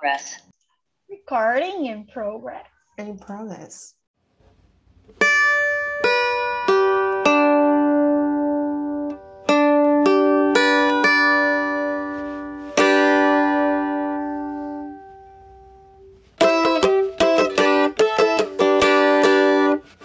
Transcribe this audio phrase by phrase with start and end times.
[0.00, 0.40] progress.
[1.10, 2.64] Recording in progress.
[2.96, 3.94] In progress.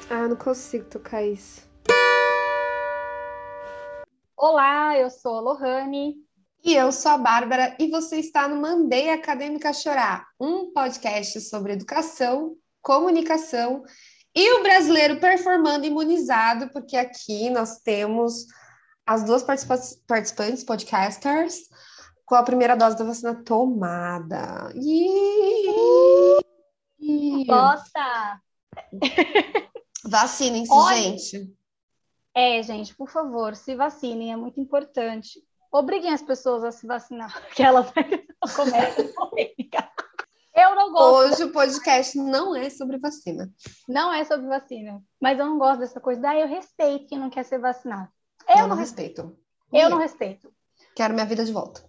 [0.09, 1.65] Ah, não consigo tocar isso.
[4.37, 6.24] Olá, eu sou a Lohane.
[6.65, 11.73] E eu sou a Bárbara e você está no Mandei Acadêmica Chorar, um podcast sobre
[11.73, 13.83] educação, comunicação
[14.35, 18.47] e o brasileiro performando imunizado, porque aqui nós temos
[19.05, 21.55] as duas participa participantes, podcasters,
[22.25, 24.73] com a primeira dose da vacina tomada.
[27.45, 28.41] Bosta!
[30.03, 30.95] Vacinem-se, Olha.
[30.95, 31.55] gente.
[32.33, 35.43] É, gente, por favor, se vacinem, é muito importante.
[35.77, 37.91] Obriguem as pessoas a se vacinar, que elas
[38.55, 39.89] começam polêmica.
[40.55, 43.51] Eu não gosto, Hoje o podcast não é sobre vacina.
[43.89, 46.21] não é sobre vacina, mas eu não gosto dessa coisa.
[46.21, 48.07] Daí eu respeito quem não quer ser vacinado.
[48.47, 49.37] Eu, Eu não, não respeito.
[49.73, 50.49] eu não respeito.
[50.95, 51.83] Quero minha vida de volta.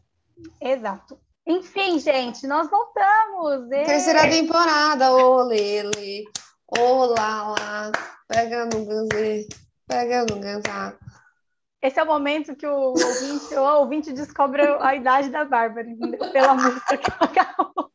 [0.61, 1.21] Exato.
[1.47, 3.71] Enfim, gente, nós voltamos.
[3.71, 3.85] Ê!
[3.85, 6.25] Terceira temporada, ô Lele.
[6.67, 7.93] Olá lá.
[8.27, 9.47] Pega no ganzê.
[9.87, 10.99] Pega no ganzá.
[11.87, 15.87] Esse é o momento que o ouvinte, o ouvinte descobre a idade da Bárbara,
[16.33, 17.91] pela música que ela acabou.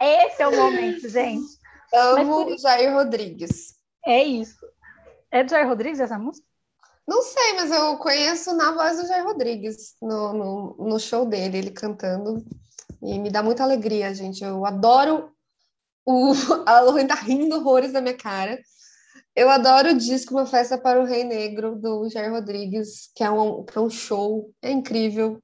[0.00, 1.58] Esse é o momento, gente.
[1.92, 3.74] Amo por- Jair Rodrigues.
[4.06, 4.66] É isso.
[5.30, 6.46] É do Jair Rodrigues essa música?
[7.06, 11.58] Não sei, mas eu conheço na voz do Jair Rodrigues, no, no, no show dele,
[11.58, 12.42] ele cantando.
[13.02, 14.42] E me dá muita alegria, gente.
[14.42, 15.30] Eu adoro
[16.06, 16.32] o.
[16.66, 18.58] A Lorraine tá rindo horrores da minha cara.
[19.34, 23.30] Eu adoro o disco Uma Festa para o Rei Negro, do Jair Rodrigues, que é
[23.30, 24.52] um, que é um show.
[24.60, 25.42] É incrível.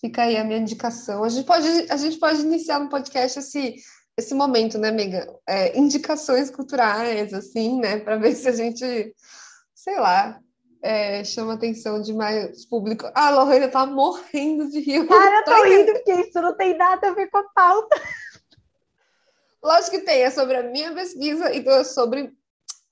[0.00, 1.22] Fica aí a minha indicação.
[1.22, 3.76] A gente pode, a gente pode iniciar no podcast esse,
[4.16, 5.26] esse momento, né, amiga?
[5.46, 7.98] É, indicações culturais, assim, né?
[8.00, 9.14] Para ver se a gente,
[9.74, 10.40] sei lá,
[10.82, 13.06] é, chama atenção de mais público.
[13.14, 15.06] Ah, a Lorraine tá morrendo de rir.
[15.06, 18.00] Cara, eu Tô tô rindo porque isso não tem nada a ver com a pauta.
[19.62, 22.32] Lógico que tem, é sobre a minha pesquisa, então é sobre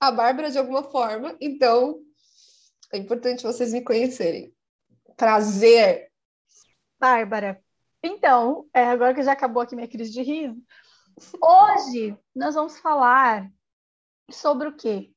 [0.00, 1.36] a Bárbara de alguma forma.
[1.40, 2.00] Então,
[2.92, 4.54] é importante vocês me conhecerem.
[5.16, 6.10] Prazer!
[6.98, 7.62] Bárbara,
[8.06, 10.62] então, é, agora que já acabou aqui minha crise de riso,
[11.42, 13.50] hoje nós vamos falar
[14.30, 15.10] sobre o quê?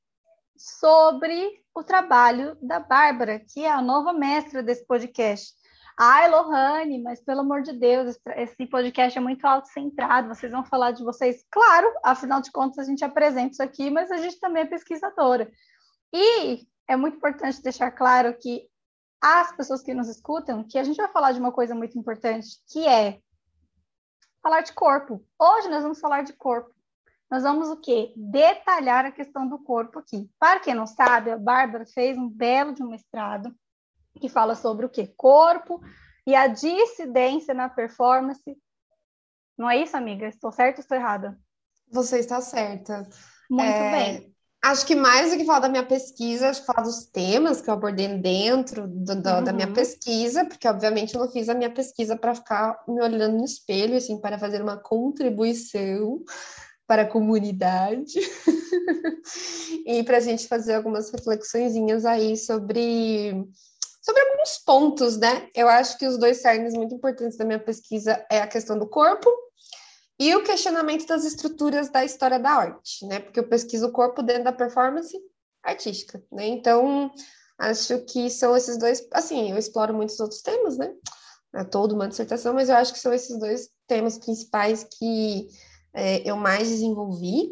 [0.55, 5.53] Sobre o trabalho da Bárbara, que é a nova mestra desse podcast.
[5.99, 10.91] Ai, Lohane, mas pelo amor de Deus, esse- podcast é muito autocentrado, vocês vão falar
[10.91, 11.43] de vocês.
[11.49, 15.51] Claro, afinal de contas, a gente apresenta isso aqui, mas a gente também é pesquisadora.
[16.13, 18.69] E é muito importante deixar claro que
[19.19, 22.47] as pessoas que nos escutam, que a gente vai falar de uma coisa muito importante,
[22.71, 23.19] que é
[24.43, 25.25] falar de corpo.
[25.39, 26.71] Hoje nós vamos falar de corpo.
[27.29, 28.13] Nós vamos o quê?
[28.15, 30.29] Detalhar a questão do corpo aqui.
[30.39, 33.53] Para quem não sabe, a Bárbara fez um belo de um mestrado
[34.17, 35.11] que fala sobre o quê?
[35.15, 35.81] Corpo
[36.25, 38.57] e a dissidência na performance.
[39.57, 40.27] Não é isso, amiga?
[40.27, 41.37] Estou certa ou estou errada?
[41.91, 43.07] Você está certa.
[43.49, 44.33] Muito É, bem.
[44.63, 47.69] Acho que mais do que falar da minha pesquisa, acho que falar dos temas que
[47.69, 49.73] eu abordei dentro do- do- da minha Uhum.
[49.73, 53.95] pesquisa, porque obviamente eu não fiz a minha pesquisa para ficar me olhando no espelho,
[53.95, 56.23] assim, para fazer uma contribuição
[56.85, 58.19] para a comunidade
[59.85, 63.45] e para a gente fazer algumas reflexõezinhas aí sobre
[64.07, 65.49] sobre alguns pontos, né?
[65.53, 68.87] Eu acho que os dois cernes muito importantes da minha pesquisa é a questão do
[68.87, 69.29] corpo
[70.17, 73.19] e o questionamento das estruturas da história da arte, né?
[73.19, 75.13] Porque eu pesquiso o corpo dentro da performance
[75.61, 76.47] artística, né?
[76.47, 77.11] Então,
[77.59, 80.89] acho que são esses dois, assim, eu exploro muitos outros temas, né?
[81.53, 85.49] É toda uma dissertação, mas eu acho que são esses dois temas principais que
[85.93, 87.51] é, eu mais desenvolvi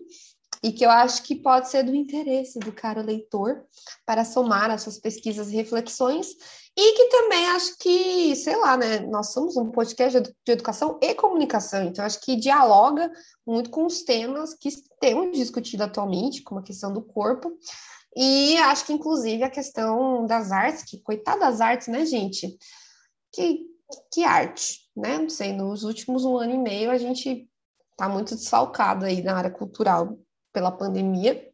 [0.66, 3.64] e que eu acho que pode ser do interesse do cara leitor
[4.03, 6.26] para somar as suas pesquisas e reflexões
[6.76, 9.00] e que também acho que, sei lá, né?
[9.02, 13.12] Nós somos um podcast de edu- de educação e comunicação, então acho que dialoga
[13.46, 14.70] muito com os temas que
[15.00, 17.56] temos discutido atualmente, como a questão do corpo,
[18.17, 22.58] e acho que inclusive a questão das artes, que coitada das artes, né, gente?
[23.32, 23.67] Que,
[24.12, 25.20] que arte, né?
[25.20, 27.47] Não sei, nos últimos um ano e meio a gente
[27.96, 30.17] tá muito desfalcado aí na área cultural
[30.55, 31.52] pela pandemia,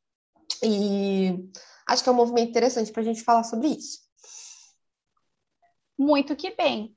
[0.63, 1.49] e
[1.87, 3.99] acho que é um movimento interessante para a gente falar sobre isso.
[5.97, 6.95] Muito que bem.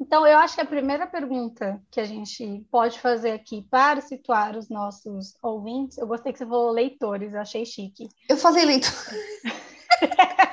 [0.00, 4.56] Então, eu acho que a primeira pergunta que a gente pode fazer aqui para situar
[4.56, 8.08] os nossos ouvintes, eu gostei que você falou leitores, eu achei chique.
[8.28, 8.92] Eu fazia leitura.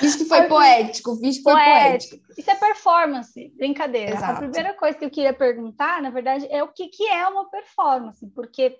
[0.00, 2.16] Isso que foi poético, isso foi poético.
[2.16, 2.40] poético.
[2.40, 4.14] Isso é performance, brincadeira.
[4.14, 4.32] Exato.
[4.32, 7.50] A primeira coisa que eu queria perguntar, na verdade, é o que, que é uma
[7.50, 8.78] performance, porque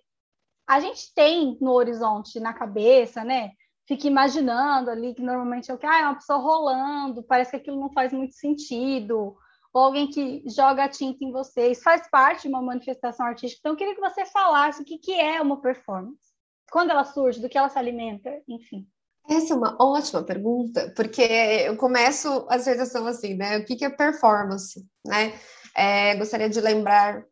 [0.68, 3.52] a gente tem no horizonte, na cabeça, né?
[3.86, 7.56] Fica imaginando ali que normalmente é o que ah, é uma pessoa rolando, parece que
[7.56, 9.34] aquilo não faz muito sentido,
[9.72, 13.60] ou alguém que joga tinta em vocês, faz parte de uma manifestação artística.
[13.60, 16.34] Então, eu queria que você falasse o que, que é uma performance,
[16.70, 18.86] quando ela surge, do que ela se alimenta, enfim.
[19.26, 23.58] Essa é uma ótima pergunta, porque eu começo a dissertação assim, né?
[23.58, 25.32] O que, que é performance, né?
[25.74, 27.24] É, gostaria de lembrar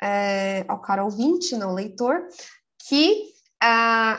[0.00, 2.26] é, ao cara ouvinte, não leitor,
[2.88, 3.28] que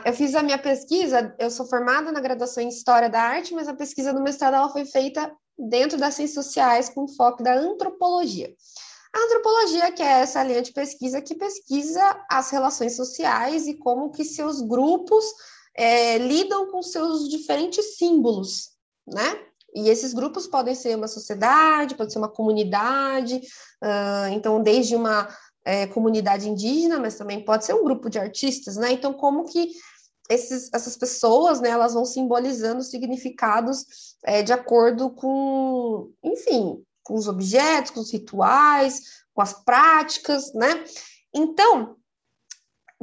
[0.05, 3.67] eu fiz a minha pesquisa, eu sou formada na graduação em História da Arte, mas
[3.67, 8.53] a pesquisa do mestrado ela foi feita dentro das ciências sociais com foco da antropologia.
[9.13, 14.11] A antropologia, que é essa linha de pesquisa que pesquisa as relações sociais e como
[14.11, 15.25] que seus grupos
[15.75, 18.71] é, lidam com seus diferentes símbolos,
[19.07, 19.45] né?
[19.73, 23.35] E esses grupos podem ser uma sociedade, pode ser uma comunidade,
[23.83, 25.27] uh, então desde uma
[25.65, 28.91] é, comunidade indígena, mas também pode ser um grupo de artistas, né?
[28.91, 29.71] Então, como que
[30.29, 37.27] esses, essas pessoas, né, elas vão simbolizando significados é, de acordo com, enfim, com os
[37.27, 40.83] objetos, com os rituais, com as práticas, né?
[41.33, 41.95] Então,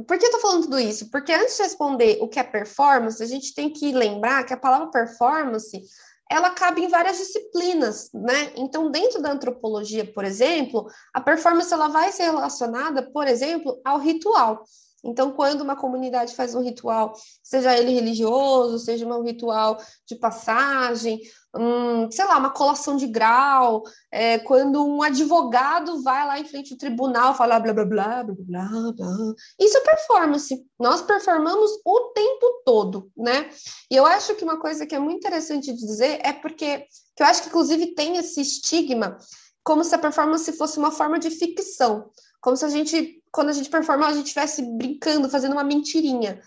[0.05, 1.09] por que eu tô falando tudo isso?
[1.09, 4.57] Porque antes de responder o que é performance, a gente tem que lembrar que a
[4.57, 5.81] palavra performance
[6.29, 8.51] ela cabe em várias disciplinas, né?
[8.55, 13.99] Então, dentro da antropologia, por exemplo, a performance ela vai ser relacionada, por exemplo, ao
[13.99, 14.63] ritual.
[15.07, 21.21] Então, quando uma comunidade faz um ritual, seja ele religioso, seja um ritual de passagem,
[21.55, 26.73] um, sei lá, uma colação de grau, é, quando um advogado vai lá em frente
[26.73, 30.65] ao tribunal falar blá blá blá blá blá blá, isso é performance.
[30.79, 33.49] Nós performamos o tempo todo, né?
[33.89, 37.25] E eu acho que uma coisa que é muito interessante dizer é porque que eu
[37.25, 39.17] acho que inclusive tem esse estigma
[39.63, 42.09] como se a performance fosse uma forma de ficção,
[42.39, 46.41] como se a gente quando a gente performa, a gente estivesse brincando, fazendo uma mentirinha.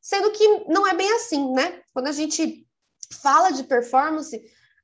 [0.00, 1.80] Sendo que não é bem assim, né?
[1.92, 2.66] Quando a gente
[3.22, 4.40] fala de performance,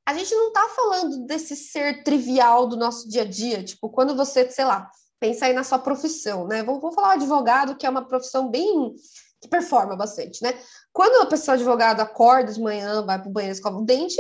[0.07, 3.63] a gente não tá falando desse ser trivial do nosso dia a dia.
[3.63, 6.63] Tipo, quando você, sei lá, pensa aí na sua profissão, né?
[6.63, 8.95] Vou, vou falar advogado, que é uma profissão bem
[9.41, 10.59] que performa bastante, né?
[10.93, 14.17] Quando a pessoa advogado acorda de manhã, vai para o banheiro, escova o dente,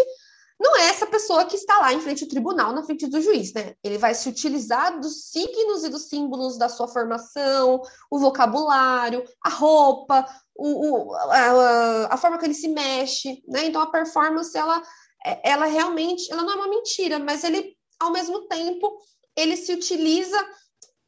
[0.61, 3.55] não é essa pessoa que está lá em frente ao tribunal, na frente do juiz,
[3.55, 3.75] né?
[3.83, 7.81] Ele vai se utilizar dos signos e dos símbolos da sua formação,
[8.11, 13.65] o vocabulário, a roupa, o, o a, a, forma que ele se mexe, né?
[13.65, 14.83] Então a performance, ela,
[15.25, 18.99] é, ela realmente, ela não é uma mentira, mas ele, ao mesmo tempo,
[19.35, 20.39] ele se utiliza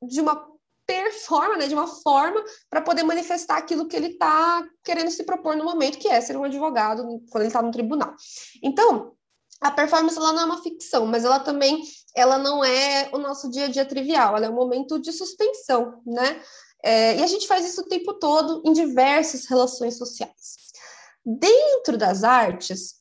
[0.03, 0.51] de uma
[0.87, 5.57] performa, né, de uma forma para poder manifestar aquilo que ele está querendo se propor
[5.57, 8.15] no momento, que é ser um advogado quando ele está no tribunal.
[8.63, 9.15] Então,
[9.63, 11.83] a performance ela não é uma ficção, mas ela também
[12.15, 16.03] ela não é o nosso dia a dia trivial, ela é um momento de suspensão,
[16.05, 16.43] né?
[16.85, 20.57] É, e a gente faz isso o tempo todo em diversas relações sociais.
[21.25, 22.97] Dentro das artes,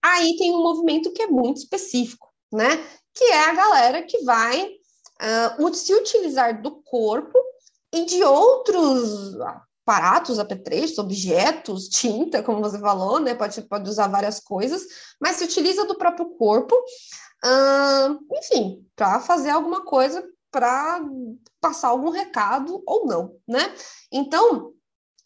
[0.00, 2.76] aí tem um movimento que é muito específico, né?
[3.12, 4.64] Que é a galera que vai
[5.58, 7.36] uh, se utilizar do corpo
[7.92, 9.34] e de outros
[9.86, 13.34] aparatos, apetrechos, objetos, tinta, como você falou, né?
[13.34, 14.82] Pode, pode usar várias coisas,
[15.20, 16.74] mas se utiliza do próprio corpo,
[18.32, 21.00] enfim, para fazer alguma coisa, para
[21.60, 23.72] passar algum recado ou não, né?
[24.10, 24.72] Então,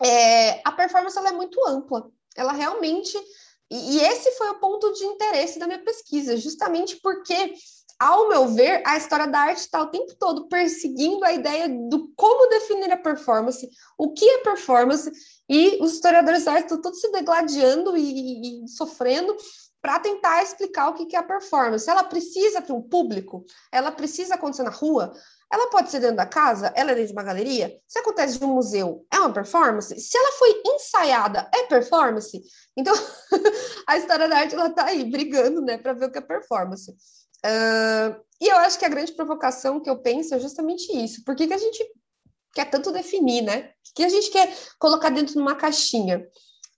[0.02, 3.16] é, a performance ela é muito ampla, ela realmente.
[3.70, 7.54] E, e esse foi o ponto de interesse da minha pesquisa, justamente porque
[8.00, 12.10] ao meu ver, a história da arte está o tempo todo perseguindo a ideia do
[12.16, 15.12] como definir a performance, o que é performance,
[15.46, 19.36] e os historiadores da arte estão todos se degladiando e, e sofrendo
[19.82, 21.88] para tentar explicar o que é a performance.
[21.88, 23.44] Ela precisa para um público?
[23.70, 25.12] Ela precisa acontecer na rua?
[25.52, 26.72] Ela pode ser dentro da casa?
[26.74, 27.76] Ela é dentro de uma galeria?
[27.86, 29.98] Se acontece de um museu, é uma performance?
[30.00, 32.40] Se ela foi ensaiada, é performance?
[32.74, 32.94] Então,
[33.86, 36.94] a história da arte ela tá aí brigando, né, para ver o que é performance.
[37.44, 41.24] Uh, e eu acho que a grande provocação que eu penso é justamente isso.
[41.24, 41.84] Por que, que a gente
[42.54, 43.70] quer tanto definir, né?
[43.90, 46.26] O que a gente quer colocar dentro de uma caixinha?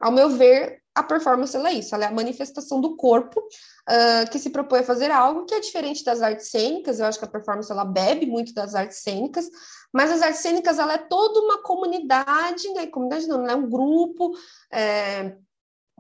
[0.01, 4.39] Ao meu ver, a performance é isso, ela é a manifestação do corpo uh, que
[4.39, 6.99] se propõe a fazer algo que é diferente das artes cênicas.
[6.99, 9.49] Eu acho que a performance ela bebe muito das artes cênicas,
[9.93, 12.87] mas as artes cênicas ela é toda uma comunidade, né?
[12.89, 14.33] Comunidade não, é um grupo.
[14.71, 15.37] É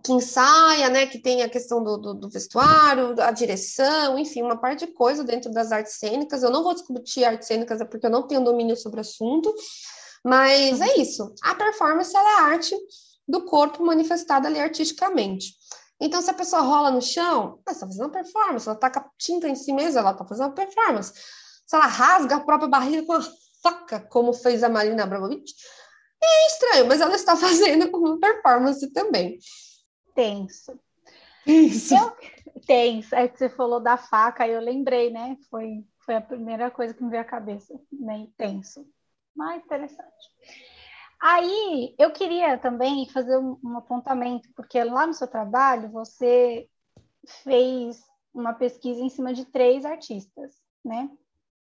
[0.03, 4.57] que ensaia, né, que tem a questão do, do, do, vestuário, a direção, enfim, uma
[4.57, 6.43] parte de coisa dentro das artes cênicas.
[6.43, 9.55] Eu não vou discutir artes cênicas é porque eu não tenho domínio sobre o assunto,
[10.25, 11.35] mas é isso.
[11.43, 12.77] A performance é a arte
[13.29, 15.55] do corpo manifestada ali artisticamente.
[16.01, 19.49] Então, se a pessoa rola no chão, ela está fazendo uma performance, ela taca tinta
[19.49, 21.13] em si mesma, ela está fazendo uma performance.
[21.65, 23.23] Se ela rasga a própria barriga com a
[23.63, 25.45] faca, como fez a Marina Abramovic,
[26.21, 29.39] é estranho, mas ela está fazendo uma performance também.
[30.14, 30.78] Tenso.
[31.47, 31.95] Isso.
[31.95, 32.16] Eu,
[32.66, 33.14] tenso.
[33.14, 35.37] É que você falou da faca, eu lembrei, né?
[35.50, 37.75] Foi, foi a primeira coisa que me veio à cabeça.
[37.90, 38.87] Meio tenso.
[39.35, 40.31] Mas interessante.
[41.21, 46.69] Aí eu queria também fazer um, um apontamento, porque lá no seu trabalho você
[47.45, 48.02] fez
[48.35, 50.52] uma pesquisa em cima de três artistas,
[50.85, 51.09] né?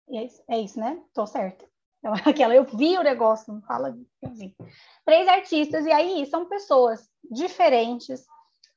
[0.09, 1.03] É isso, é isso né?
[1.13, 1.70] Tô certa.
[2.01, 4.55] Então, aquela, eu vi o negócio, não fala assim.
[5.05, 8.25] Três artistas, e aí são pessoas diferentes,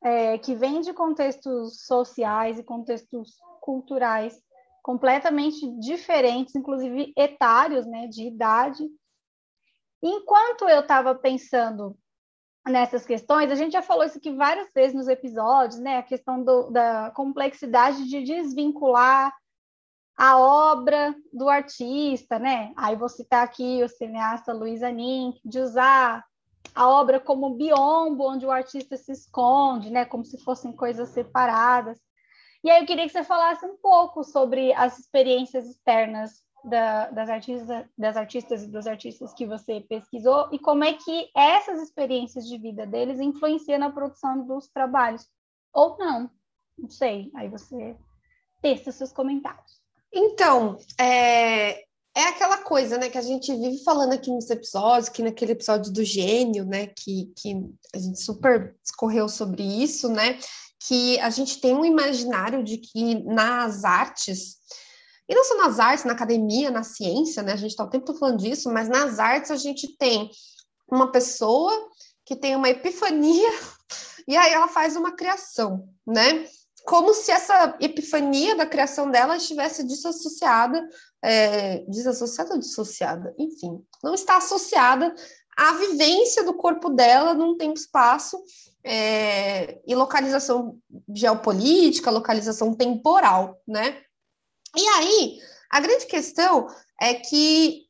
[0.03, 4.37] é, que vêm de contextos sociais e contextos culturais
[4.83, 8.85] completamente diferentes, inclusive etários, né, de idade.
[10.01, 11.97] Enquanto eu estava pensando
[12.67, 16.43] nessas questões, a gente já falou isso aqui várias vezes nos episódios, né, a questão
[16.43, 19.33] do, da complexidade de desvincular
[20.15, 22.73] a obra do artista, né?
[22.77, 26.23] Aí vou citar aqui o cineasta Luiz Anin, de usar
[26.75, 30.05] a obra como biombo, onde o artista se esconde, né?
[30.05, 31.99] Como se fossem coisas separadas.
[32.63, 37.29] E aí eu queria que você falasse um pouco sobre as experiências externas da, das,
[37.29, 42.47] artistas, das artistas e dos artistas que você pesquisou e como é que essas experiências
[42.47, 45.27] de vida deles influenciam na produção dos trabalhos.
[45.73, 46.31] Ou não,
[46.77, 47.29] não sei.
[47.35, 47.97] Aí você
[48.61, 49.82] testa seus comentários.
[50.13, 51.83] Então, é,
[52.15, 55.91] é aquela coisa, né, que a gente vive falando aqui nos episódios, que naquele episódio
[55.91, 57.55] do gênio, né, que, que
[57.93, 60.37] a gente super escorreu sobre isso, né,
[60.87, 64.57] que a gente tem um imaginário de que nas artes,
[65.27, 68.05] e não só nas artes, na academia, na ciência, né, a gente está o tempo
[68.05, 70.29] todo falando disso, mas nas artes a gente tem
[70.87, 71.71] uma pessoa
[72.23, 73.49] que tem uma epifania
[74.27, 76.47] e aí ela faz uma criação, né?
[76.85, 80.87] Como se essa epifania da criação dela estivesse desassociada,
[81.21, 85.13] é, desassociada ou dissociada, enfim, não está associada
[85.55, 88.37] à vivência do corpo dela num tempo-espaço
[88.83, 90.77] é, e localização
[91.13, 94.01] geopolítica, localização temporal, né?
[94.75, 96.67] E aí, a grande questão
[96.99, 97.83] é que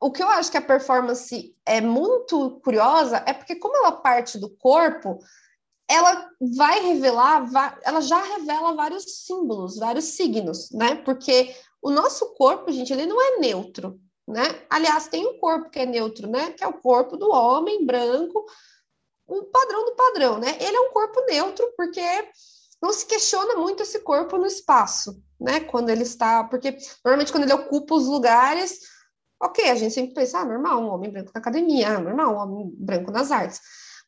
[0.00, 4.38] o que eu acho que a performance é muito curiosa é porque, como ela parte
[4.38, 5.20] do corpo,
[5.88, 10.94] ela vai revelar, ela já revela vários símbolos, vários signos, né?
[10.96, 14.42] Porque o nosso corpo, gente, ele não é neutro, né?
[14.70, 16.52] Aliás, tem um corpo que é neutro, né?
[16.52, 18.44] Que é o corpo do homem branco,
[19.26, 20.56] o padrão do padrão, né?
[20.60, 22.00] Ele é um corpo neutro porque
[22.80, 25.60] não se questiona muito esse corpo no espaço, né?
[25.60, 28.80] Quando ele está, porque normalmente quando ele ocupa os lugares,
[29.40, 32.38] ok, a gente sempre pensa, ah, normal, um homem branco na academia, ah, normal, um
[32.38, 33.60] homem branco nas artes.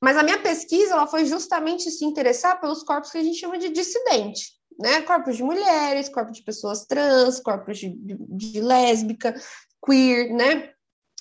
[0.04, 3.56] Mas a minha pesquisa ela foi justamente se interessar pelos corpos que a gente chama
[3.56, 5.00] de dissidente, né?
[5.00, 9.34] Corpos de mulheres, corpos de pessoas trans, corpos de, de, lésbica,
[9.82, 10.70] queer, né?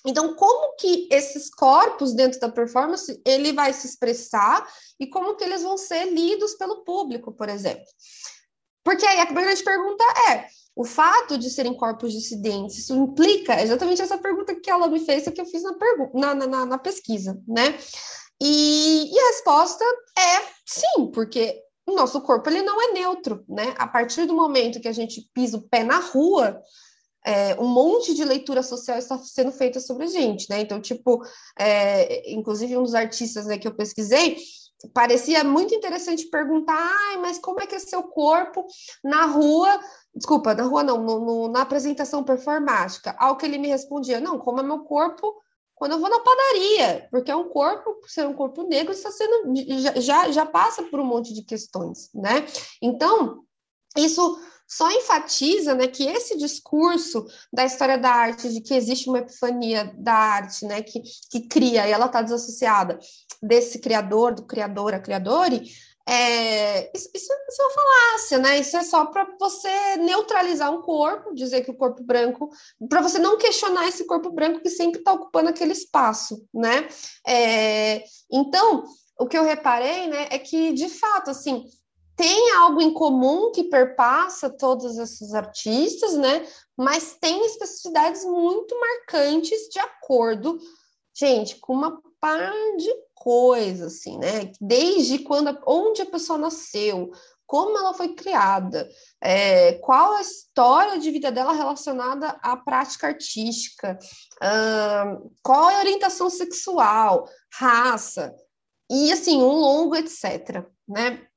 [0.05, 4.67] Então, como que esses corpos dentro da performance ele vai se expressar
[4.99, 7.85] e como que eles vão ser lidos pelo público, por exemplo?
[8.83, 14.01] Porque aí a grande pergunta é: o fato de serem corpos dissidentes, isso implica exatamente
[14.01, 17.77] essa pergunta que ela me fez, que eu fiz na, na, na, na pesquisa, né?
[18.45, 19.85] E, e a resposta
[20.17, 23.73] é sim, porque o nosso corpo ele não é neutro, né?
[23.77, 26.61] A partir do momento que a gente pisa o pé na rua,
[27.25, 30.59] é, um monte de leitura social está sendo feita sobre a gente, né?
[30.59, 31.23] Então, tipo,
[31.57, 34.37] é, inclusive um dos artistas né, que eu pesquisei,
[34.93, 38.65] parecia muito interessante perguntar, ai, mas como é que é seu corpo
[39.01, 39.79] na rua?
[40.13, 43.15] Desculpa, na rua não, no, no, na apresentação performática.
[43.17, 45.33] Ao que ele me respondia, não, como é meu corpo
[45.83, 49.53] quando eu vou na padaria, porque é um corpo, ser um corpo negro, está sendo,
[49.99, 52.45] já, já, passa por um monte de questões, né?
[52.81, 53.43] Então,
[53.97, 59.19] isso só enfatiza né, que esse discurso da história da arte, de que existe uma
[59.19, 62.97] epifania da arte, né, que, que cria e ela está desassociada
[63.41, 65.69] desse criador, do criador a criadore,
[66.07, 68.59] é, isso, isso, é uma falácia, né?
[68.59, 72.49] Isso é só para você neutralizar um corpo, dizer que o corpo branco,
[72.89, 76.87] para você não questionar esse corpo branco que sempre está ocupando aquele espaço, né?
[77.25, 78.83] É, então,
[79.17, 81.65] o que eu reparei, né, é que de fato, assim,
[82.17, 86.45] tem algo em comum que perpassa todos esses artistas, né?
[86.77, 90.59] Mas tem especificidades muito marcantes de acordo,
[91.15, 94.49] gente, com uma par de coisa, assim, né?
[94.61, 97.11] Desde quando, onde a pessoa nasceu,
[97.45, 98.89] como ela foi criada,
[99.21, 103.99] é, qual a história de vida dela relacionada à prática artística,
[104.41, 108.33] uh, qual é a orientação sexual, raça,
[108.89, 111.27] e assim, um longo etc, né?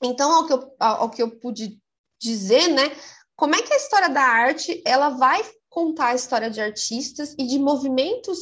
[0.00, 1.76] Então, ao que eu, ao que eu pude
[2.22, 2.96] dizer, né,
[3.34, 7.44] como é que a história da arte ela vai contar a história de artistas e
[7.44, 8.38] de movimentos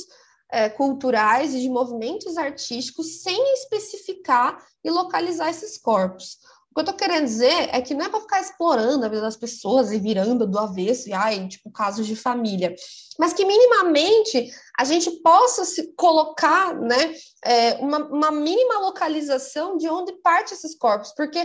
[0.55, 6.39] é, culturais e de movimentos artísticos sem especificar e localizar esses corpos.
[6.71, 9.21] O que eu tô querendo dizer é que não é para ficar explorando a vida
[9.21, 12.73] das pessoas e virando do avesso, e ai, tipo, casos de família,
[13.19, 19.89] mas que minimamente a gente possa se colocar, né, é, uma, uma mínima localização de
[19.89, 21.45] onde parte esses corpos, porque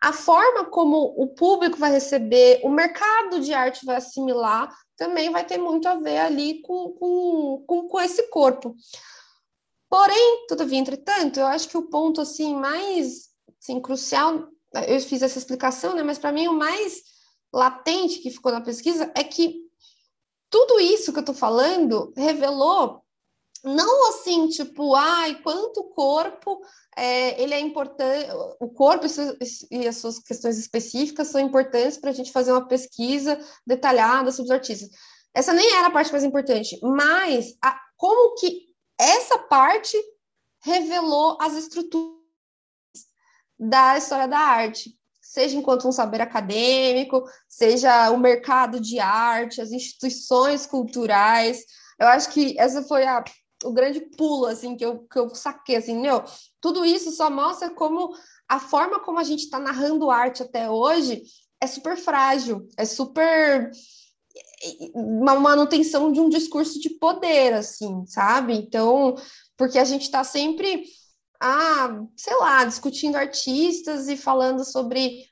[0.00, 5.44] a forma como o público vai receber, o mercado de arte vai assimilar, também vai
[5.44, 8.76] ter muito a ver ali com, com, com, com esse corpo.
[9.88, 13.28] Porém, todavia, entretanto, eu acho que o ponto assim mais
[13.60, 14.48] assim, crucial,
[14.88, 17.02] eu fiz essa explicação, né, mas para mim o mais
[17.52, 19.62] latente que ficou na pesquisa é que
[20.50, 23.03] tudo isso que eu estou falando revelou
[23.64, 26.60] não assim, tipo, ai, quanto corpo
[26.96, 28.28] é, ele é importante,
[28.60, 29.06] o corpo
[29.70, 34.44] e as suas questões específicas são importantes para a gente fazer uma pesquisa detalhada sobre
[34.44, 34.90] os artistas.
[35.34, 38.66] Essa nem era a parte mais importante, mas a, como que
[39.00, 39.96] essa parte
[40.62, 42.14] revelou as estruturas
[43.58, 49.72] da história da arte, seja enquanto um saber acadêmico, seja o mercado de arte, as
[49.72, 51.64] instituições culturais.
[51.98, 53.24] Eu acho que essa foi a
[53.64, 56.22] o grande pulo, assim, que eu, que eu saquei, assim, meu,
[56.60, 58.14] tudo isso só mostra como
[58.48, 61.22] a forma como a gente está narrando arte até hoje
[61.60, 63.70] é super frágil, é super
[64.94, 68.54] uma manutenção de um discurso de poder, assim, sabe?
[68.54, 69.14] Então,
[69.56, 70.84] porque a gente está sempre,
[71.40, 75.24] ah, sei lá, discutindo artistas e falando sobre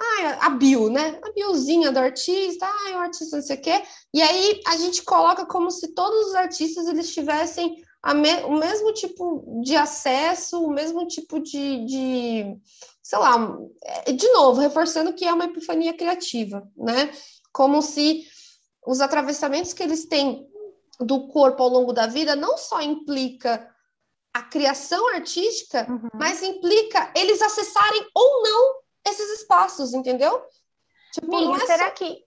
[0.00, 1.20] ah, a bio, né?
[1.22, 3.82] A biozinha do artista, ah, o artista não sei o quê.
[4.14, 8.94] E aí a gente coloca como se todos os artistas eles tivessem me, o mesmo
[8.94, 12.56] tipo de acesso, o mesmo tipo de, de,
[13.02, 17.12] sei lá, é, de novo, reforçando que é uma epifania criativa, né?
[17.52, 18.24] Como se
[18.86, 20.48] os atravessamentos que eles têm
[20.98, 23.68] do corpo ao longo da vida não só implica
[24.32, 26.08] a criação artística, uhum.
[26.14, 30.42] mas implica eles acessarem ou não esses espaços, entendeu?
[31.12, 31.90] Tipo, Minha, é será só...
[31.92, 32.24] que.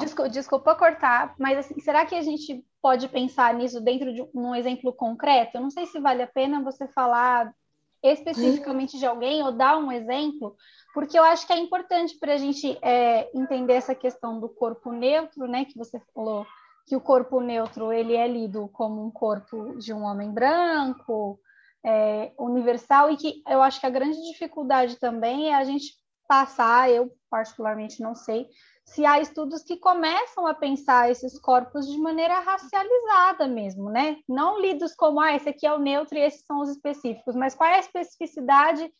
[0.00, 4.52] Desculpa, desculpa, cortar, mas assim, será que a gente pode pensar nisso dentro de um
[4.52, 5.56] exemplo concreto?
[5.56, 7.54] Eu não sei se vale a pena você falar
[8.02, 10.56] especificamente de alguém ou dar um exemplo,
[10.94, 14.90] porque eu acho que é importante para a gente é, entender essa questão do corpo
[14.90, 15.64] neutro, né?
[15.64, 16.44] Que você falou
[16.86, 21.38] que o corpo neutro ele é lido como um corpo de um homem branco,
[21.84, 25.92] é, universal e que eu acho que a grande dificuldade também é a gente
[26.28, 28.48] passar, eu particularmente não sei,
[28.84, 34.16] se há estudos que começam a pensar esses corpos de maneira racializada mesmo, né?
[34.28, 37.54] Não lidos como, ah, esse aqui é o neutro e esses são os específicos, mas
[37.54, 38.90] qual é a especificidade?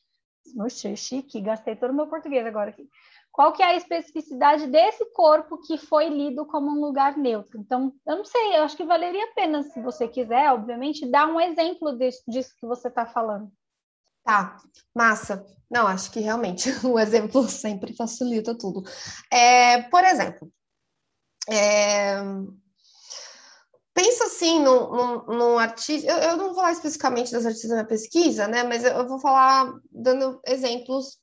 [0.59, 2.89] Oxe, chique, gastei todo o meu português agora aqui.
[3.39, 7.61] Qual que é a especificidade desse corpo que foi lido como um lugar neutro?
[7.61, 11.29] Então, eu não sei, eu acho que valeria a pena, se você quiser, obviamente, dar
[11.29, 13.49] um exemplo disso, disso que você está falando.
[14.25, 14.57] Tá,
[14.93, 15.47] massa.
[15.71, 18.83] Não, acho que realmente o exemplo sempre facilita tudo.
[19.33, 20.51] É, por exemplo,
[21.49, 22.17] é,
[23.95, 26.11] pensa assim num, num, artista.
[26.11, 28.65] Eu, eu, não vou falar especificamente das artistas na pesquisa, né?
[28.65, 31.21] Mas eu, eu vou falar dando exemplos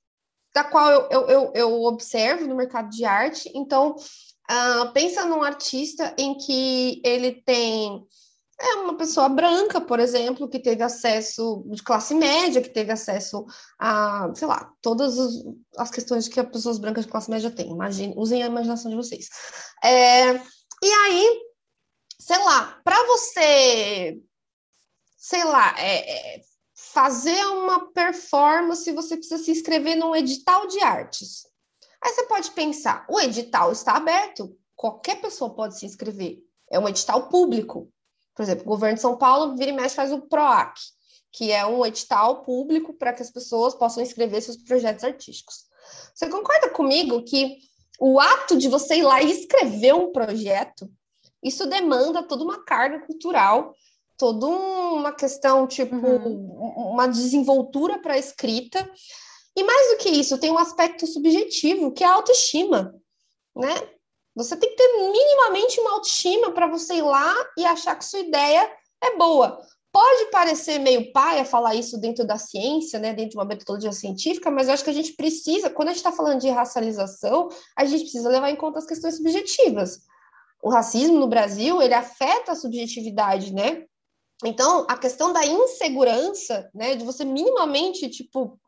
[0.55, 3.51] da qual eu, eu, eu, eu observo no mercado de arte.
[3.53, 8.01] Então, uh, pensa num artista em que ele tem
[8.57, 13.45] é uma pessoa branca, por exemplo, que teve acesso de classe média, que teve acesso
[13.77, 15.17] a, sei lá, todas
[15.77, 17.71] as questões que as pessoas brancas de classe média têm.
[17.71, 19.27] Imagine, usem a imaginação de vocês.
[19.83, 21.41] É, e aí,
[22.17, 24.21] sei lá, para você,
[25.17, 26.41] sei lá, é, é,
[26.95, 31.45] fazer uma performance, você precisa se inscrever num edital de artes.
[32.01, 36.39] Aí você pode pensar, o edital está aberto, qualquer pessoa pode se inscrever.
[36.71, 37.91] É um edital público.
[38.34, 40.79] Por exemplo, o governo de São Paulo vira e mexe faz o PROAC,
[41.34, 45.65] que é um edital público para que as pessoas possam inscrever seus projetos artísticos.
[46.13, 47.58] Você concorda comigo que
[47.99, 50.89] o ato de você ir lá e escrever um projeto,
[51.43, 53.75] isso demanda toda uma carga cultural
[54.17, 56.91] toda uma questão, tipo, uhum.
[56.91, 58.89] uma desenvoltura para a escrita.
[59.56, 62.93] E mais do que isso, tem um aspecto subjetivo, que é a autoestima,
[63.56, 63.73] né?
[64.36, 68.19] Você tem que ter minimamente uma autoestima para você ir lá e achar que sua
[68.19, 68.69] ideia
[69.01, 69.62] é boa.
[69.93, 74.51] Pode parecer meio paia falar isso dentro da ciência, né, dentro de uma metodologia científica,
[74.51, 77.47] mas eu acho que a gente precisa, quando a gente está falando de racialização,
[77.78, 80.01] a gente precisa levar em conta as questões subjetivas.
[80.62, 83.86] O racismo no Brasil, ele afeta a subjetividade, né?
[84.43, 88.59] Então, a questão da insegurança, né, de você minimamente, tipo,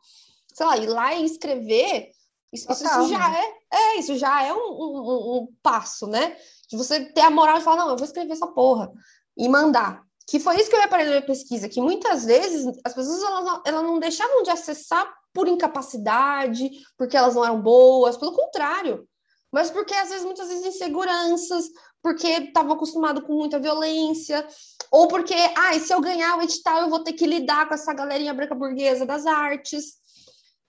[0.53, 2.12] sei lá, ir lá e escrever,
[2.53, 6.38] isso, isso, isso já é, é, isso já é um, um, um, passo, né?
[6.69, 8.91] De você ter a moral de falar, não, eu vou escrever essa porra
[9.38, 10.01] e mandar.
[10.25, 13.62] Que foi isso que eu reparei na minha pesquisa, que muitas vezes as pessoas elas,
[13.65, 19.08] elas não deixavam de acessar por incapacidade, porque elas não eram boas, pelo contrário.
[19.51, 21.69] Mas porque às vezes, muitas vezes, inseguranças,
[22.01, 24.45] porque estavam acostumados com muita violência,
[24.91, 27.93] ou porque, ah, se eu ganhar o edital, eu vou ter que lidar com essa
[27.93, 29.95] galerinha branca burguesa das artes.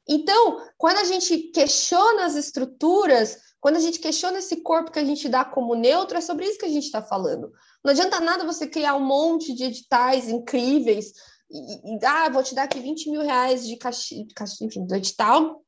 [0.08, 5.04] Então, quando a gente questiona as estruturas, quando a gente questiona esse corpo que a
[5.04, 7.52] gente dá como neutro, é sobre isso que a gente está falando.
[7.84, 11.12] Não adianta nada você criar um monte de editais incríveis
[11.50, 14.14] e, e ah, vou te dar aqui 20 mil reais de caixa,
[14.62, 15.62] enfim, do edital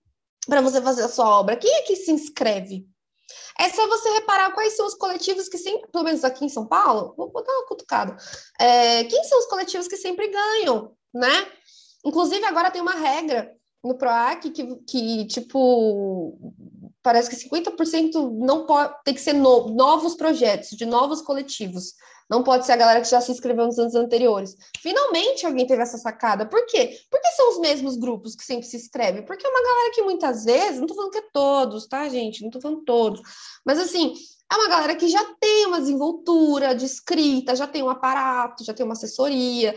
[0.47, 1.57] para você fazer a sua obra.
[1.57, 2.87] Quem é que se inscreve?
[3.59, 6.67] É só você reparar quais são os coletivos que sempre, pelo menos aqui em São
[6.67, 8.17] Paulo, vou botar uma cutucada.
[8.59, 11.47] É, quem são os coletivos que sempre ganham, né?
[12.05, 16.39] Inclusive, agora tem uma regra no PROAC que, que tipo,
[17.03, 21.95] parece que 50% não pode tem que ser no, novos projetos, de novos coletivos.
[22.31, 24.57] Não pode ser a galera que já se inscreveu nos anos anteriores.
[24.81, 26.47] Finalmente alguém teve essa sacada.
[26.47, 26.97] Por quê?
[27.11, 29.25] Porque são os mesmos grupos que sempre se inscrevem.
[29.25, 32.45] Porque é uma galera que muitas vezes, não tô falando que é todos, tá, gente?
[32.45, 33.21] Não tô falando todos.
[33.67, 34.15] Mas assim,
[34.51, 38.73] é uma galera que já tem uma desenvoltura de escrita, já tem um aparato, já
[38.73, 39.75] tem uma assessoria.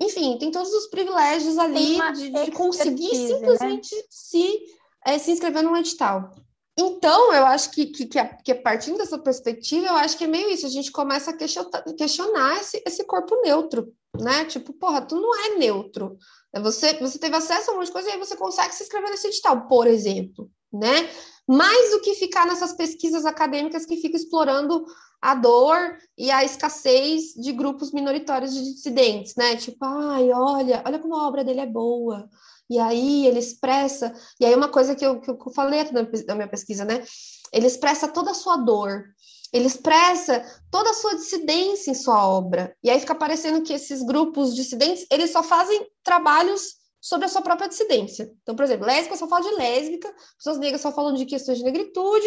[0.00, 3.26] Enfim, tem todos os privilégios ali de, de, conseguir né?
[3.28, 4.02] simplesmente né?
[4.10, 4.60] se,
[5.06, 6.32] é, se inscrever no edital.
[6.78, 10.26] Então, eu acho que, que, que, a, que, partindo dessa perspectiva, eu acho que é
[10.26, 14.46] meio isso, a gente começa a questionar, questionar esse, esse corpo neutro, né?
[14.46, 16.16] Tipo, porra, tu não é neutro.
[16.52, 18.82] É você, você teve acesso a um monte de coisa e aí você consegue se
[18.84, 21.10] inscrever nesse edital, por exemplo, né?
[21.46, 24.84] Mais do que ficar nessas pesquisas acadêmicas que ficam explorando
[25.20, 29.56] a dor e a escassez de grupos minoritários de dissidentes, né?
[29.56, 32.28] Tipo, ai, olha, olha como a obra dele é boa,
[32.70, 36.34] e aí ele expressa, e aí uma coisa que eu, que eu falei aqui na,
[36.34, 37.04] minha pesquisa, né?
[37.52, 39.04] Ele expressa toda a sua dor,
[39.52, 42.74] ele expressa toda a sua dissidência em sua obra.
[42.82, 47.42] E aí fica parecendo que esses grupos dissidentes, eles só fazem trabalhos sobre a sua
[47.42, 48.32] própria dissidência.
[48.42, 51.64] Então, por exemplo, lésbica só fala de lésbica, pessoas negras só falam de questões de
[51.64, 52.26] negritude,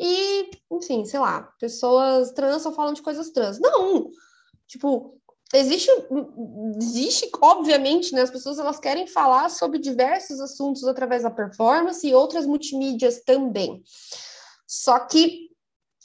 [0.00, 3.60] e, enfim, sei lá, pessoas trans só falam de coisas trans.
[3.60, 4.10] Não!
[4.66, 5.20] Tipo,
[5.52, 5.90] existe,
[6.78, 12.14] existe, obviamente, né, as pessoas elas querem falar sobre diversos assuntos através da performance e
[12.14, 13.82] outras multimídias também.
[14.66, 15.50] Só que,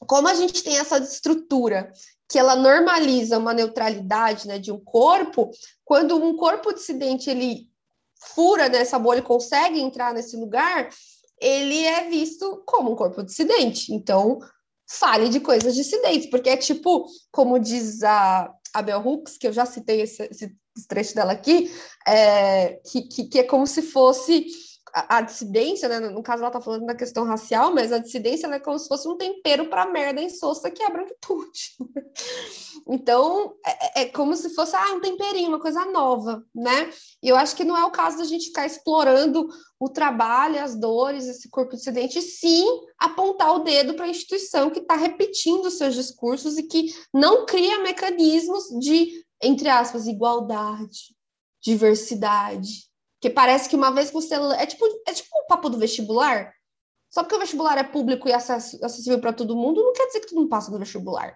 [0.08, 1.92] como a gente tem essa estrutura
[2.28, 5.50] que ela normaliza uma neutralidade né, de um corpo,
[5.84, 7.68] quando um corpo dissidente ele
[8.20, 10.90] fura nessa bolha consegue entrar nesse lugar,
[11.40, 13.94] ele é visto como um corpo dissidente.
[13.94, 14.40] Então,
[14.90, 19.66] fale de coisas dissidentes, porque é tipo, como diz a Bell Hooks, que eu já
[19.66, 20.56] citei esse, esse
[20.88, 21.72] trecho dela aqui,
[22.08, 24.46] é, que, que, que, é como se fosse
[24.94, 26.00] a, a dissidência, né?
[26.00, 29.08] No caso, ela está falando da questão racial, mas a dissidência é como se fosse
[29.08, 31.76] um tempero para merda insossa que é a branquitude.
[32.88, 36.90] então, é, é, como se fosse ah, um temperinho, uma coisa nova, né?
[37.22, 39.48] E eu acho que não é o caso da gente ficar explorando
[39.80, 42.66] o trabalho, as dores, esse corpo dissidente, sim
[42.98, 47.82] apontar o dedo para a instituição que está repetindo seus discursos e que não cria
[47.82, 51.16] mecanismos de, entre aspas, igualdade,
[51.62, 52.89] diversidade.
[53.22, 54.36] Que parece que uma vez que você.
[54.36, 56.54] É tipo, é tipo o papo do vestibular.
[57.10, 60.28] Só porque o vestibular é público e acessível para todo mundo, não quer dizer que
[60.28, 61.36] todo mundo passa no vestibular.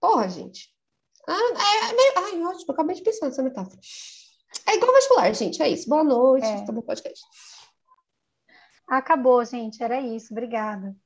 [0.00, 0.68] Porra, gente.
[1.28, 2.12] Ah, é, é meio...
[2.16, 3.78] Ai, ótimo, acabei de pensar nessa metáfora.
[4.66, 5.62] É igual vestibular, gente.
[5.62, 5.88] É isso.
[5.88, 6.46] Boa noite.
[6.46, 6.64] É.
[6.64, 7.22] Tá bom podcast.
[8.88, 9.82] Acabou, gente.
[9.82, 10.32] Era isso.
[10.32, 10.96] Obrigada.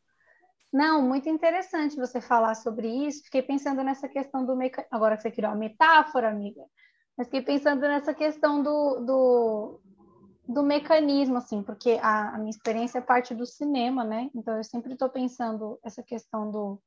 [0.72, 3.24] Não, muito interessante você falar sobre isso.
[3.24, 4.94] Fiquei pensando nessa questão do mecanismo.
[4.94, 6.62] Agora que você criou a metáfora, amiga.
[7.16, 9.81] Mas fiquei pensando nessa questão do, do,
[10.48, 14.31] do mecanismo, assim, porque a, a, minha experiência é parte do cinema, né?
[14.35, 16.81] Então eu sempre estou pensando essa questão do,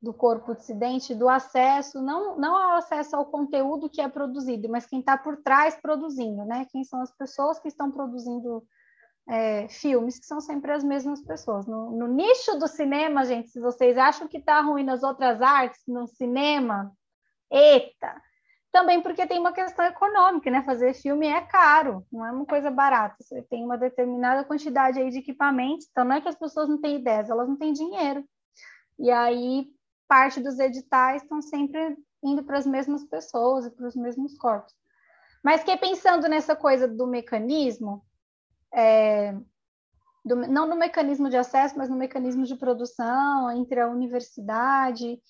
[0.00, 4.86] do corpo dissidente, do acesso, não, não ao acesso ao conteúdo que é produzido, mas
[4.86, 6.66] quem está por trás produzindo, né?
[6.70, 8.64] Quem são as pessoas que estão produzindo
[9.28, 11.66] é, filmes, que são sempre as mesmas pessoas.
[11.66, 15.80] No, no nicho do cinema, gente, se vocês acham que está ruim nas outras artes,
[15.86, 16.92] no cinema,
[17.50, 18.20] eita!
[18.72, 20.62] Também porque tem uma questão econômica, né?
[20.62, 23.16] Fazer filme é caro, não é uma coisa barata.
[23.20, 26.80] Você tem uma determinada quantidade aí de equipamentos, então não é que as pessoas não
[26.80, 28.24] têm ideias, elas não têm dinheiro.
[28.98, 29.70] E aí
[30.08, 34.74] parte dos editais estão sempre indo para as mesmas pessoas e para os mesmos corpos.
[35.44, 38.02] Mas que pensando nessa coisa do mecanismo,
[38.72, 39.34] é,
[40.24, 45.20] do, não no mecanismo de acesso, mas no mecanismo de produção entre a universidade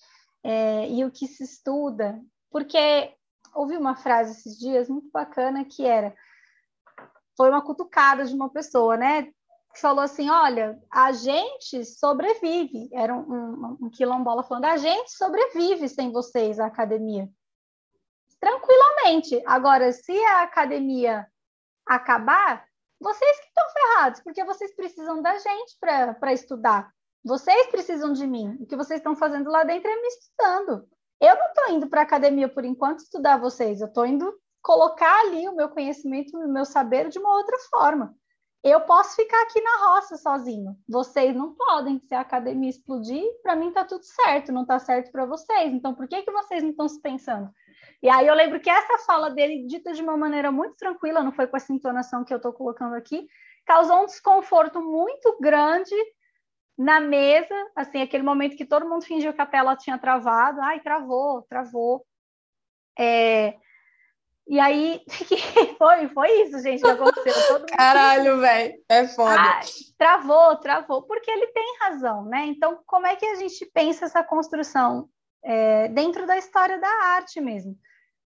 [0.43, 3.13] é, e o que se estuda, porque
[3.55, 6.13] ouvi uma frase esses dias muito bacana que era
[7.35, 9.23] foi uma cutucada de uma pessoa, né?
[9.23, 12.89] Que falou assim: olha, a gente sobrevive.
[12.93, 17.29] Era um, um, um quilombola falando: a gente sobrevive sem vocês, a academia.
[18.39, 19.41] Tranquilamente.
[19.45, 21.27] Agora, se a academia
[21.87, 22.65] acabar,
[22.99, 26.91] vocês que estão ferrados, porque vocês precisam da gente para estudar.
[27.25, 28.57] Vocês precisam de mim.
[28.59, 30.89] O que vocês estão fazendo lá dentro é me estudando.
[31.21, 35.19] Eu não estou indo para a academia por enquanto estudar vocês, eu estou indo colocar
[35.21, 38.15] ali o meu conhecimento, o meu saber de uma outra forma.
[38.63, 40.73] Eu posso ficar aqui na roça sozinho.
[40.87, 41.99] Vocês não podem.
[41.99, 45.73] Se a academia explodir, para mim está tudo certo, não está certo para vocês.
[45.73, 47.51] Então, por que, que vocês não estão se pensando?
[48.01, 51.33] E aí eu lembro que essa fala dele, dita de uma maneira muito tranquila, não
[51.33, 53.27] foi com essa entonação que eu estou colocando aqui,
[53.65, 55.95] causou um desconforto muito grande
[56.77, 60.79] na mesa, assim, aquele momento que todo mundo fingiu que a tela tinha travado, ai,
[60.79, 62.05] travou, travou.
[62.97, 63.55] É...
[64.45, 65.01] E aí,
[65.77, 67.33] foi, foi isso, gente, que aconteceu.
[67.47, 69.39] Todo Caralho, velho, é foda.
[69.39, 69.65] Ai,
[69.97, 72.45] travou, travou, porque ele tem razão, né?
[72.47, 75.07] Então, como é que a gente pensa essa construção
[75.43, 77.77] é, dentro da história da arte mesmo?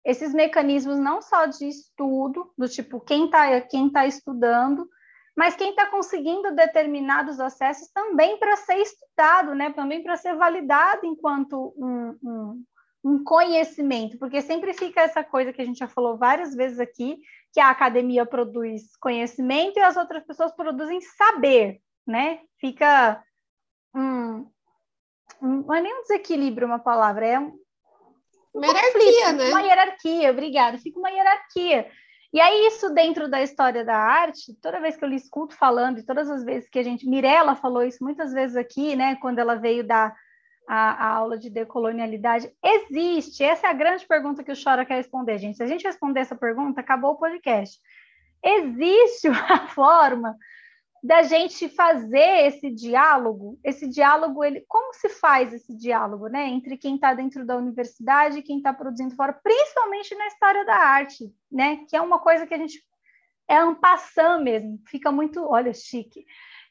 [0.05, 4.89] esses mecanismos não só de estudo, do tipo quem está quem tá estudando,
[5.37, 9.73] mas quem está conseguindo determinados acessos também para ser estudado, né?
[9.73, 12.65] também para ser validado enquanto um, um,
[13.05, 17.19] um, conhecimento, porque sempre fica essa coisa que a gente já falou várias vezes aqui,
[17.53, 22.41] que a academia produz conhecimento e as outras pessoas produzem saber, né?
[22.61, 23.23] Fica
[23.95, 24.51] um,
[25.43, 27.59] um não é nem um desequilíbrio uma palavra, é um,
[28.55, 29.49] uma hierarquia, né?
[29.49, 30.79] Uma hierarquia, obrigada.
[30.79, 31.91] Fica uma hierarquia.
[32.35, 36.01] E aí, isso dentro da história da arte, toda vez que eu lhe escuto falando,
[36.01, 37.09] e todas as vezes que a gente.
[37.09, 39.15] Mirella falou isso muitas vezes aqui, né?
[39.23, 40.13] Quando ela veio dar
[40.67, 42.51] a, a, aula de decolonialidade.
[42.61, 43.45] Existe?
[43.45, 45.59] Essa é a grande pergunta que o Chora quer responder, gente.
[45.59, 47.79] Se a gente responder essa pergunta, acabou o podcast.
[48.43, 50.37] Existe uma forma
[51.05, 56.79] da gente fazer esse diálogo, esse diálogo, ele, como se faz esse diálogo, né, entre
[56.79, 61.31] quem está dentro da universidade e quem está produzindo fora, principalmente na história da arte,
[61.53, 62.83] né, que é uma coisa que a gente
[63.47, 66.25] é um passão mesmo, fica muito, olha, chique,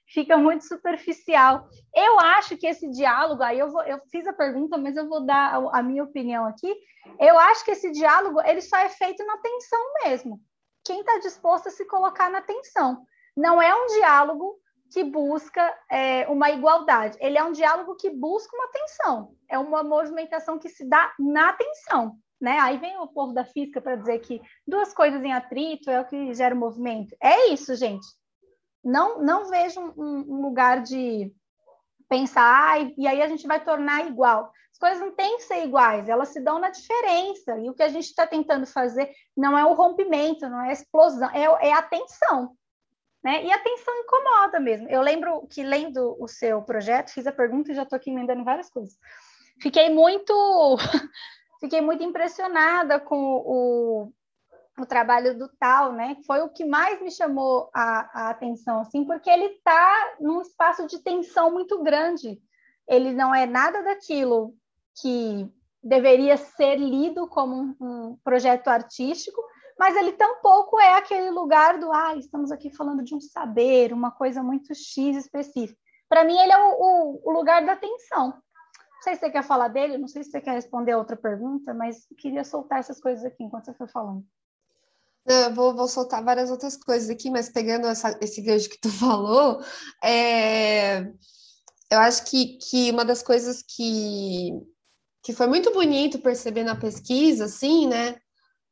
[0.08, 1.70] fica muito superficial.
[1.96, 5.24] Eu acho que esse diálogo, aí eu, vou, eu fiz a pergunta, mas eu vou
[5.24, 6.76] dar a, a minha opinião aqui.
[7.20, 10.42] Eu acho que esse diálogo ele só é feito na tensão mesmo.
[10.84, 14.60] Quem está disposto a se colocar na tensão não é um diálogo
[14.92, 19.84] que busca é, uma igualdade, ele é um diálogo que busca uma tensão, é uma
[19.84, 22.16] movimentação que se dá na tensão.
[22.40, 22.60] Né?
[22.60, 26.06] Aí vem o povo da física para dizer que duas coisas em atrito é o
[26.06, 27.16] que gera o movimento.
[27.24, 28.06] É isso, gente.
[28.84, 31.34] Não, não vejo um, um lugar de
[32.10, 34.52] pensar, ah, e aí a gente vai tornar igual.
[34.74, 37.58] As coisas não têm que ser iguais, elas se dão na diferença.
[37.60, 40.74] E o que a gente está tentando fazer não é o rompimento, não é a
[40.74, 42.56] explosão, é, é a tensão.
[43.24, 43.46] Né?
[43.46, 44.90] E a tensão incomoda mesmo.
[44.90, 48.44] Eu lembro que lendo o seu projeto, fiz a pergunta e já estou aqui emendando
[48.44, 48.98] várias coisas.
[49.62, 50.78] Fiquei muito,
[51.62, 54.12] fiquei muito impressionada com o,
[54.78, 56.18] o trabalho do Tal, né?
[56.28, 60.86] Foi o que mais me chamou a, a atenção, assim, porque ele está num espaço
[60.86, 62.42] de tensão muito grande.
[62.88, 64.54] Ele não é nada daquilo
[65.02, 65.50] que
[65.82, 69.42] deveria ser lido como um, um projeto artístico,
[69.78, 74.12] mas ele tampouco é aquele lugar do, ah, estamos aqui falando de um saber, uma
[74.12, 75.80] coisa muito X específica.
[76.08, 78.28] Para mim, ele é o, o, o, lugar da atenção.
[78.28, 81.18] Não sei se você quer falar dele, não sei se você quer responder a outra
[81.18, 84.24] pergunta, mas queria soltar essas coisas aqui enquanto você foi falando.
[85.26, 88.90] Eu vou, vou soltar várias outras coisas aqui, mas pegando essa, esse gancho que tu
[89.00, 89.62] falou,
[90.04, 91.02] é,
[91.90, 94.52] eu acho que, que uma das coisas que,
[95.24, 98.18] que foi muito bonito perceber na pesquisa, assim, né,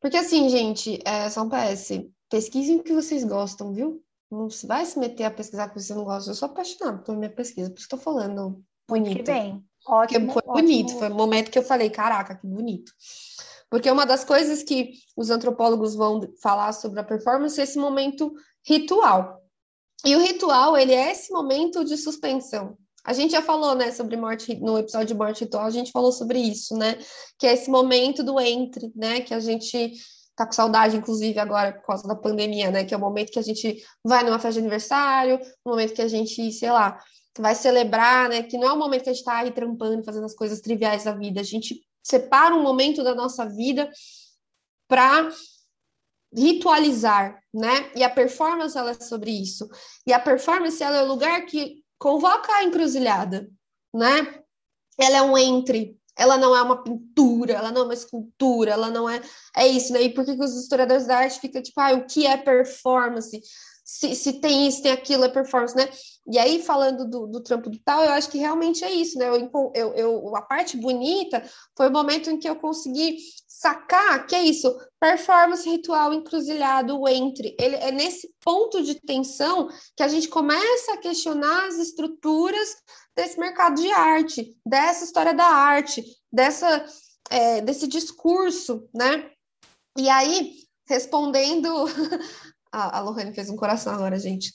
[0.01, 2.09] porque assim, gente, é só um PS.
[2.29, 4.03] Pesquisem o que vocês gostam, viu?
[4.31, 6.31] Não vai se meter a pesquisar o que você não gosta.
[6.31, 9.17] Eu sou apaixonada pela minha pesquisa, por isso estou falando bonito.
[9.17, 9.63] Que bem.
[9.87, 10.53] Ótimo, foi ótimo.
[10.53, 12.91] bonito, foi o momento que eu falei, caraca, que bonito.
[13.69, 18.33] Porque uma das coisas que os antropólogos vão falar sobre a performance é esse momento
[18.65, 19.41] ritual.
[20.05, 22.77] E o ritual, ele é esse momento de suspensão.
[23.03, 26.11] A gente já falou, né, sobre morte no episódio de morte ritual, a gente falou
[26.11, 26.97] sobre isso, né?
[27.39, 29.21] Que é esse momento do entre, né?
[29.21, 29.93] Que a gente
[30.35, 32.85] tá com saudade, inclusive, agora por causa da pandemia, né?
[32.85, 36.01] Que é o momento que a gente vai numa festa de aniversário, o momento que
[36.01, 36.99] a gente, sei lá,
[37.37, 38.43] vai celebrar, né?
[38.43, 41.03] Que não é o momento que a gente tá aí trampando, fazendo as coisas triviais
[41.03, 41.41] da vida.
[41.41, 43.89] A gente separa um momento da nossa vida
[44.87, 45.29] para
[46.33, 47.91] ritualizar, né?
[47.95, 49.69] E a performance ela é sobre isso.
[50.05, 53.47] E a performance ela é o lugar que convoca a encruzilhada,
[53.93, 54.41] né?
[54.99, 58.89] Ela é um entre, ela não é uma pintura, ela não é uma escultura, ela
[58.89, 59.21] não é.
[59.55, 60.01] É isso, né?
[60.01, 63.39] E por que, que os historiadores da arte ficam tipo, ah, o que é performance?
[63.85, 65.87] Se, se tem isso, tem aquilo, é performance, né?
[66.27, 69.27] E aí, falando do, do trampo do tal, eu acho que realmente é isso, né?
[69.29, 71.43] Eu, eu, eu, a parte bonita
[71.77, 73.17] foi o momento em que eu consegui
[73.61, 77.55] sacar que é isso, performance ritual encruzilhado entre.
[77.59, 82.75] Ele é nesse ponto de tensão que a gente começa a questionar as estruturas
[83.15, 86.83] desse mercado de arte, dessa história da arte, dessa,
[87.29, 89.29] é, desse discurso, né?
[89.95, 90.55] E aí,
[90.87, 91.69] respondendo.
[92.73, 94.51] a, a Lohane fez um coração agora, gente.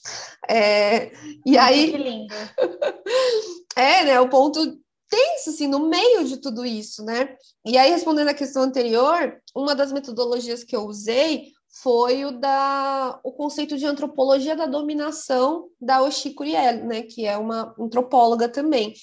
[0.49, 1.13] É,
[1.45, 1.91] e aí.
[1.91, 2.35] Que lindo.
[3.73, 4.19] é, né?
[4.19, 4.77] O ponto
[5.09, 7.35] tenso, assim, no meio de tudo isso, né?
[7.65, 13.19] E aí, respondendo a questão anterior, uma das metodologias que eu usei foi o da
[13.23, 18.93] o conceito de antropologia da dominação da Oshi Kuriel, né, que é uma antropóloga também.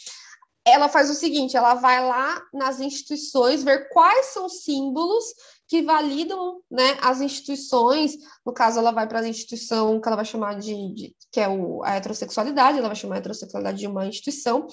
[0.67, 5.25] Ela faz o seguinte, ela vai lá nas instituições ver quais são os símbolos
[5.69, 8.14] que validam, né, as instituições.
[8.45, 11.49] No caso, ela vai para a instituição que ela vai chamar de, de que é
[11.49, 14.67] o, a heterossexualidade, ela vai chamar a heterossexualidade de uma instituição.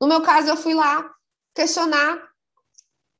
[0.00, 1.10] No meu caso, eu fui lá
[1.54, 2.22] questionar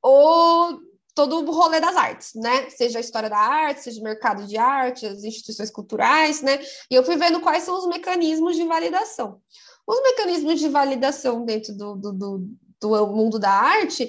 [0.03, 0.79] o
[1.15, 2.69] todo o rolê das artes, né?
[2.69, 6.59] Seja a história da arte, seja o mercado de arte, as instituições culturais, né?
[6.91, 9.41] E eu fui vendo quais são os mecanismos de validação.
[9.87, 14.07] Os mecanismos de validação dentro do, do, do, do mundo da arte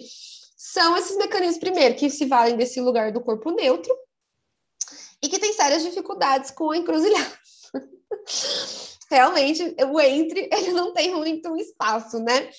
[0.55, 3.97] são esses mecanismos, primeiro, que se valem desse lugar do corpo neutro
[5.23, 7.39] e que tem sérias dificuldades com a encruzilhada.
[9.11, 12.51] Realmente, o entre, ele não tem muito espaço, né?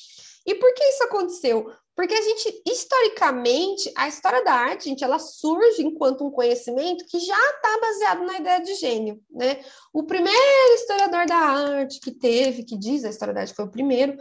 [0.46, 1.72] E por que isso aconteceu?
[1.96, 7.20] Porque a gente, historicamente, a história da arte, gente, ela surge enquanto um conhecimento que
[7.20, 9.60] já está baseado na ideia de gênio, né?
[9.94, 13.72] O primeiro historiador da arte que teve, que diz a história da arte foi o
[13.72, 14.18] primeiro,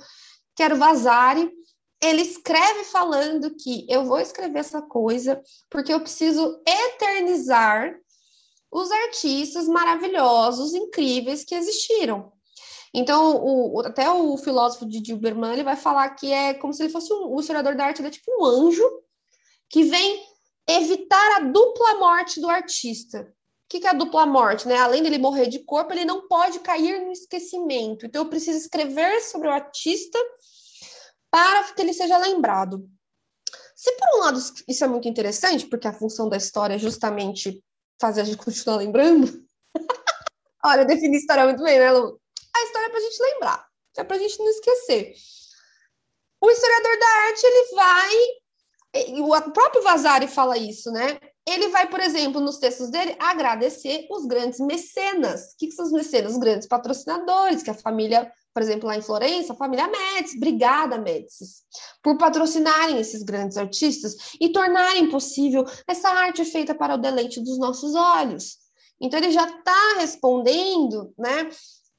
[0.57, 1.51] que era o Vasari,
[2.03, 7.95] ele escreve falando que eu vou escrever essa coisa porque eu preciso eternizar
[8.70, 12.33] os artistas maravilhosos, incríveis que existiram.
[12.92, 16.92] Então, o, até o filósofo de Dilberman ele vai falar que é como se ele
[16.92, 18.83] fosse um, o historiador da arte, ele é tipo um anjo
[19.68, 20.22] que vem
[20.66, 23.20] evitar a dupla morte do artista.
[23.20, 24.66] O que, que é a dupla morte?
[24.66, 24.78] Né?
[24.78, 28.07] Além dele morrer de corpo, ele não pode cair no esquecimento.
[28.07, 30.18] Então, eu preciso escrever sobre o artista
[31.31, 32.88] para que ele seja lembrado.
[33.76, 37.62] Se por um lado isso é muito interessante, porque a função da história é justamente
[38.01, 39.47] fazer a gente continuar lembrando.
[40.65, 42.21] Olha, eu defini história muito bem, né, Lu?
[42.55, 45.15] A história é para a gente lembrar, é para a gente não esquecer.
[46.41, 48.15] O historiador da arte, ele vai.
[49.21, 51.19] O próprio Vasari fala isso, né?
[51.47, 55.53] Ele vai, por exemplo, nos textos dele, agradecer os grandes mecenas.
[55.53, 56.33] O que, que são os mecenas?
[56.33, 60.99] Os grandes patrocinadores, que a família, por exemplo, lá em Florença, a família Médici, obrigada
[60.99, 61.44] Médici,
[62.03, 67.57] por patrocinarem esses grandes artistas e tornarem possível essa arte feita para o deleite dos
[67.57, 68.57] nossos olhos.
[69.01, 71.49] Então, ele já está respondendo, né?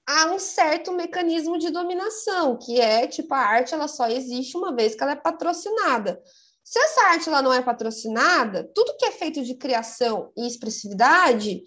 [0.05, 4.75] há um certo mecanismo de dominação, que é tipo a arte ela só existe uma
[4.75, 6.21] vez que ela é patrocinada.
[6.61, 11.63] Se essa arte ela não é patrocinada, tudo que é feito de criação e expressividade,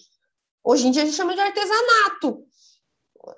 [0.62, 2.46] hoje em dia a gente chama de artesanato.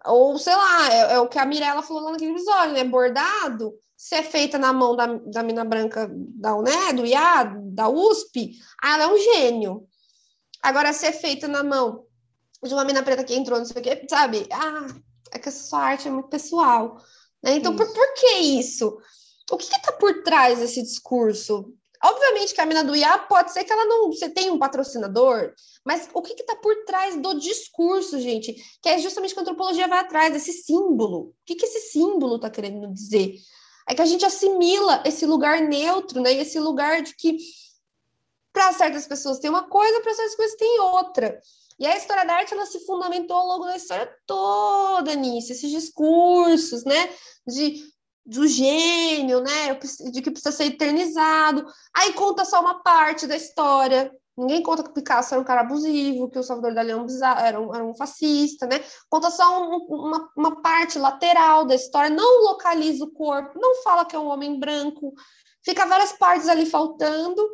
[0.06, 2.84] Ou, sei lá, é, é o que a Mirella falou lá naquele episódio, né?
[2.84, 7.88] Bordado, se é feita na mão da, da mina branca da UNE, do IA, da
[7.88, 9.86] USP, ela é um gênio.
[10.62, 12.06] Agora, se é feita na mão
[12.62, 14.48] de uma mina preta que entrou, não sei o quê, sabe?
[14.50, 14.86] Ah,
[15.32, 16.96] é que essa sua arte é muito pessoal.
[17.42, 17.56] Né?
[17.56, 18.96] Então, por, por, que isso?
[19.50, 21.74] O que está por trás desse discurso?
[22.04, 24.12] Obviamente que a mina do IA pode ser que ela não.
[24.12, 28.54] Você tem um patrocinador, mas o que está por trás do discurso, gente?
[28.82, 31.28] Que é justamente que a antropologia vai atrás desse símbolo.
[31.28, 33.36] O que, que esse símbolo está querendo dizer?
[33.88, 36.34] É que a gente assimila esse lugar neutro, né?
[36.34, 37.38] Esse lugar de que
[38.52, 41.40] para certas pessoas tem uma coisa, para certas coisas tem outra.
[41.78, 45.70] E a história da arte ela se fundamentou ao longo da história toda nisso, esses
[45.70, 47.10] discursos, né,
[47.46, 47.82] de
[48.24, 49.78] do gênio, né,
[50.10, 51.66] de que precisa ser eternizado.
[51.94, 54.10] Aí conta só uma parte da história.
[54.36, 57.06] Ninguém conta que o Picasso era um cara abusivo, que o Salvador Dalí era um,
[57.22, 58.82] era um, era um fascista, né?
[59.08, 64.04] Conta só um, uma, uma parte lateral da história, não localiza o corpo, não fala
[64.04, 65.14] que é um homem branco.
[65.62, 67.46] Fica várias partes ali faltando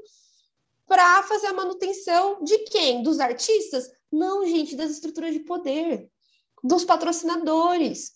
[0.87, 3.03] para fazer a manutenção de quem?
[3.03, 3.91] Dos artistas?
[4.11, 6.09] Não, gente, das estruturas de poder,
[6.65, 8.13] dos patrocinadores,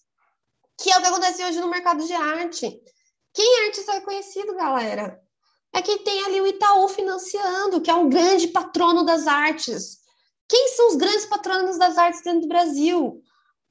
[0.81, 2.81] que é o que acontece hoje no mercado de arte.
[3.33, 5.21] Quem é artista reconhecido, galera?
[5.73, 9.99] É quem tem ali o Itaú financiando, que é um grande patrono das artes.
[10.49, 13.21] Quem são os grandes patronos das artes dentro do Brasil?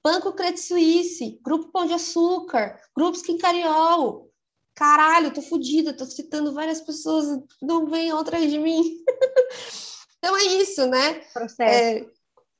[0.03, 4.29] Banco Credit Suisse, Grupo Pão de Açúcar, Grupo Skin Cariol.
[4.75, 8.97] caralho, tô fodida, tô citando várias pessoas, não venham atrás de mim.
[10.17, 11.21] então é isso, né?
[11.61, 12.05] É,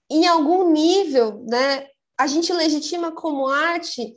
[0.10, 1.88] em algum nível, né,
[2.18, 4.16] a gente legitima como arte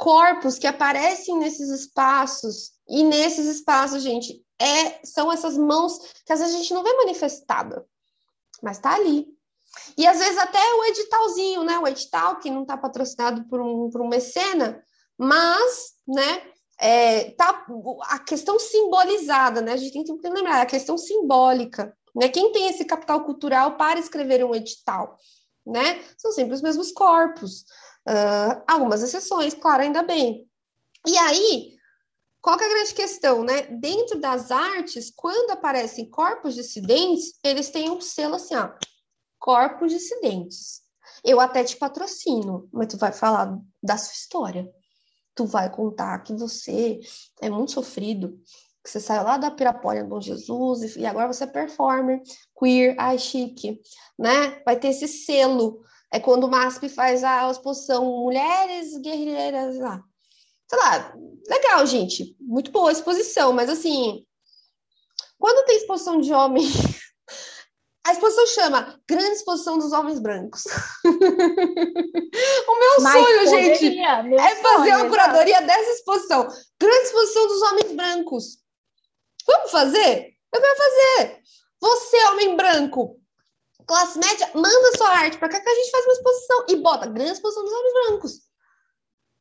[0.00, 6.40] corpos que aparecem nesses espaços, e nesses espaços, gente, é, são essas mãos que às
[6.40, 7.86] vezes a gente não vê manifestada,
[8.62, 9.26] mas tá ali.
[9.98, 11.78] E às vezes até o editalzinho, né?
[11.78, 14.82] O edital que não está patrocinado por um, por mecena,
[15.18, 16.42] mas, né?
[16.80, 17.66] É, tá
[18.04, 19.74] a questão simbolizada, né?
[19.74, 22.30] A gente tem que lembrar a questão simbólica, né?
[22.30, 25.18] Quem tem esse capital cultural para escrever um edital,
[25.66, 26.02] né?
[26.16, 27.66] São sempre os mesmos corpos.
[28.08, 30.48] Uh, algumas exceções, claro, ainda bem.
[31.06, 31.74] E aí,
[32.40, 33.62] qual que é a grande questão, né?
[33.62, 38.70] Dentro das artes, quando aparecem corpos dissidentes, eles têm um selo assim, ó,
[39.38, 40.80] corpos dissidentes.
[41.24, 44.70] Eu até te patrocino, mas tu vai falar da sua história.
[45.34, 47.00] Tu vai contar que você
[47.40, 48.40] é muito sofrido,
[48.82, 52.22] que você saiu lá da Pirapolha Bom Jesus e agora você é performer,
[52.58, 53.80] queer, ai chique,
[54.18, 54.62] né?
[54.64, 55.82] Vai ter esse selo.
[56.12, 60.02] É quando o MASP faz a exposição Mulheres Guerreiras lá.
[60.68, 61.14] Sei lá,
[61.48, 62.36] legal, gente.
[62.40, 64.24] Muito boa a exposição, mas assim,
[65.38, 66.64] quando tem exposição de homem
[68.06, 70.64] A exposição chama Grande Exposição dos Homens Brancos.
[71.04, 76.48] o meu Mas sonho, poderia, gente, é fazer sonho, a curadoria dessa exposição.
[76.80, 78.58] Grande Exposição dos Homens Brancos.
[79.46, 80.30] Vamos fazer?
[80.52, 81.40] Eu quero fazer.
[81.80, 83.20] Você, homem branco,
[83.86, 87.06] classe média, manda sua arte para cá que a gente faz uma exposição e bota
[87.06, 88.32] Grande Exposição dos Homens Brancos.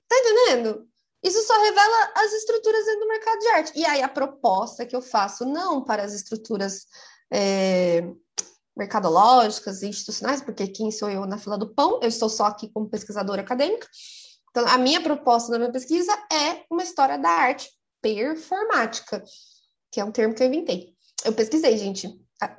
[0.07, 0.87] Tá entendendo?
[1.23, 3.71] Isso só revela as estruturas dentro do mercado de arte.
[3.75, 6.85] E aí a proposta que eu faço, não para as estruturas
[7.31, 8.09] é,
[8.75, 11.99] mercadológicas e institucionais, porque quem sou eu na fila do pão?
[12.01, 13.87] Eu estou só aqui como pesquisadora acadêmica.
[14.49, 17.69] Então, a minha proposta da minha pesquisa é uma história da arte
[18.01, 19.23] performática,
[19.91, 20.93] que é um termo que eu inventei.
[21.25, 22.09] Eu pesquisei, gente,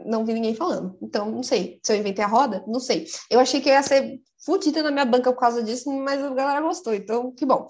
[0.04, 0.96] não vi ninguém falando.
[1.02, 1.80] Então, não sei.
[1.82, 3.06] Se eu inventei a roda, não sei.
[3.30, 6.60] Eu achei que ia ser fodida na minha banca por causa disso, mas a galera
[6.60, 7.66] gostou, então que bom.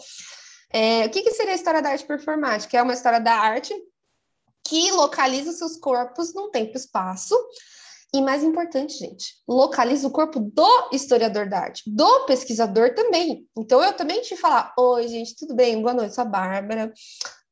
[0.72, 2.78] É, o que, que seria a história da arte performática?
[2.78, 3.74] É uma história da arte
[4.64, 7.34] que localiza seus corpos num tempo e espaço
[8.12, 13.46] e mais importante, gente, localiza o corpo do historiador da arte, do pesquisador também.
[13.56, 15.80] Então, eu também te falar: Oi, gente, tudo bem?
[15.80, 16.92] Boa noite, sou a Bárbara,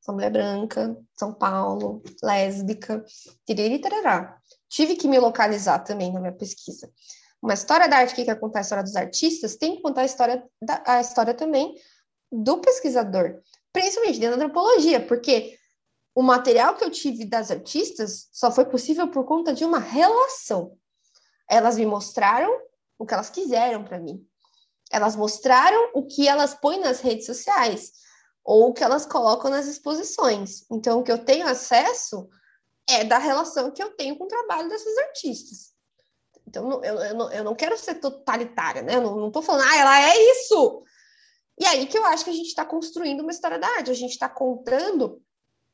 [0.00, 3.04] sou mulher branca, São Paulo, lésbica,
[3.80, 4.38] tarará.
[4.69, 6.91] Tive que me localizar também na minha pesquisa.
[7.41, 10.07] Uma história da arte que quer contar a história dos artistas tem que contar a
[10.07, 11.75] história, da, a história também
[12.31, 13.41] do pesquisador,
[13.73, 15.57] principalmente dentro da antropologia, porque
[16.14, 20.77] o material que eu tive das artistas só foi possível por conta de uma relação.
[21.49, 22.51] Elas me mostraram
[22.99, 24.27] o que elas quiseram para mim.
[24.91, 27.93] Elas mostraram o que elas põem nas redes sociais
[28.45, 30.64] ou o que elas colocam nas exposições.
[30.71, 32.29] Então, o que eu tenho acesso
[32.89, 35.72] é da relação que eu tenho com o trabalho dessas artistas.
[36.47, 38.95] Então, eu, eu, não, eu não quero ser totalitária, né?
[38.95, 40.82] Eu não estou falando, ah, ela é isso.
[41.61, 43.95] E aí que eu acho que a gente está construindo uma história da arte, a
[43.95, 45.20] gente está contando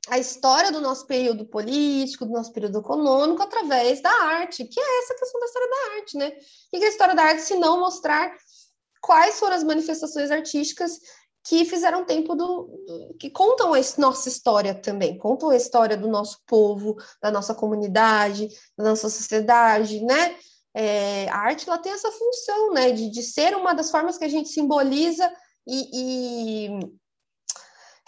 [0.09, 4.99] a história do nosso período político, do nosso período econômico, através da arte, que é
[5.01, 6.33] essa questão da história da arte, né?
[6.73, 8.35] E que é a história da arte, se não mostrar
[9.01, 10.99] quais foram as manifestações artísticas
[11.45, 16.09] que fizeram tempo do, do, que contam a nossa história também, contam a história do
[16.09, 20.37] nosso povo, da nossa comunidade, da nossa sociedade, né?
[20.75, 24.25] É, a arte ela tem essa função, né, de, de ser uma das formas que
[24.25, 25.31] a gente simboliza
[25.69, 26.69] e, e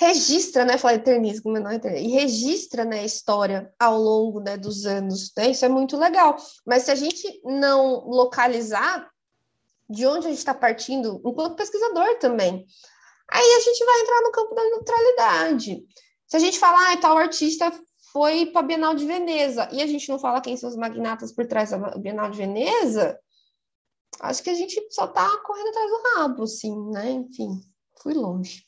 [0.00, 4.56] registra, né, falar eternismo, não é eternismo, e registra, né, a história ao longo, né,
[4.56, 9.08] dos anos, né, isso é muito legal, mas se a gente não localizar
[9.88, 12.66] de onde a gente está partindo, enquanto pesquisador também,
[13.30, 15.84] aí a gente vai entrar no campo da neutralidade.
[16.26, 17.72] Se a gente falar, ah, tal artista
[18.12, 21.32] foi para a Bienal de Veneza, e a gente não fala quem são os magnatas
[21.32, 23.18] por trás da Bienal de Veneza,
[24.20, 27.60] acho que a gente só está correndo atrás do rabo, assim, né, enfim,
[28.00, 28.66] fui longe.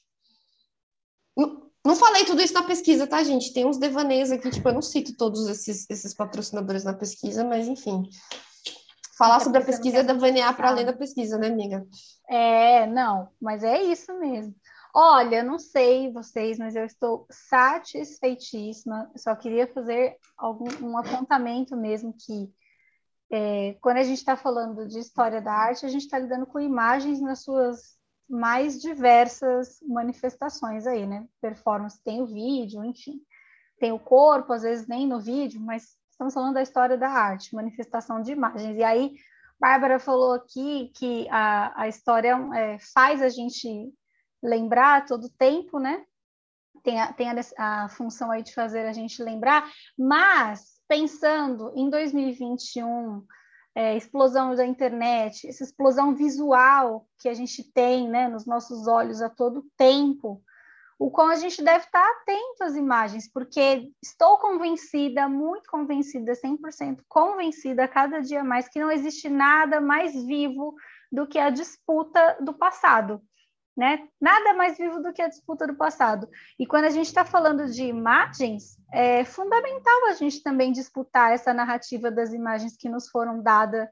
[1.89, 3.51] Não, falei tudo isso na pesquisa, tá, gente?
[3.51, 7.67] Tem uns devaneios aqui, tipo, eu não cito todos esses, esses patrocinadores na pesquisa, mas
[7.67, 8.03] enfim.
[9.19, 11.85] Falar sobre a pesquisa é devanear para além da pesquisa, né, amiga?
[12.29, 14.55] É, não, mas é isso mesmo.
[14.95, 19.11] Olha, não sei vocês, mas eu estou satisfeitíssima.
[19.17, 22.49] Só queria fazer algum, um apontamento mesmo que
[23.31, 26.59] é, quando a gente está falando de história da arte, a gente está lidando com
[26.59, 27.99] imagens nas suas
[28.29, 31.27] mais diversas manifestações aí, né?
[31.41, 33.21] Performance tem o vídeo, enfim,
[33.79, 37.55] tem o corpo, às vezes nem no vídeo, mas estamos falando da história da arte,
[37.55, 38.77] manifestação de imagens.
[38.77, 39.15] E aí,
[39.59, 43.93] Bárbara falou aqui que a, a história é, faz a gente
[44.43, 46.05] lembrar todo tempo, né?
[46.83, 51.89] tem, a, tem a, a função aí de fazer a gente lembrar, mas pensando em
[51.89, 53.25] 2021,
[53.75, 59.23] é, explosão da internet, essa explosão visual que a gente tem né, nos nossos olhos
[59.23, 60.43] a todo tempo,
[60.99, 67.03] o qual a gente deve estar atento às imagens, porque estou convencida, muito convencida, 100%
[67.09, 70.75] convencida cada dia mais, que não existe nada mais vivo
[71.11, 73.23] do que a disputa do passado.
[73.77, 74.09] Né?
[74.21, 76.29] Nada mais vivo do que a disputa do passado.
[76.59, 81.55] E quando a gente está falando de imagens, é fundamental a gente também disputar essa
[81.55, 83.89] narrativa das imagens que nos foram dadas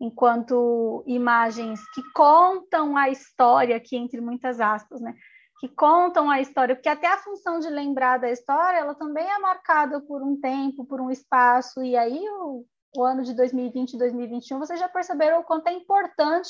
[0.00, 5.14] enquanto imagens que contam a história, aqui entre muitas aspas, né?
[5.60, 9.38] Que contam a história, porque até a função de lembrar da história, ela também é
[9.38, 12.64] marcada por um tempo, por um espaço, e aí o,
[12.96, 16.48] o ano de 2020 e 2021, vocês já perceberam o quanto é importante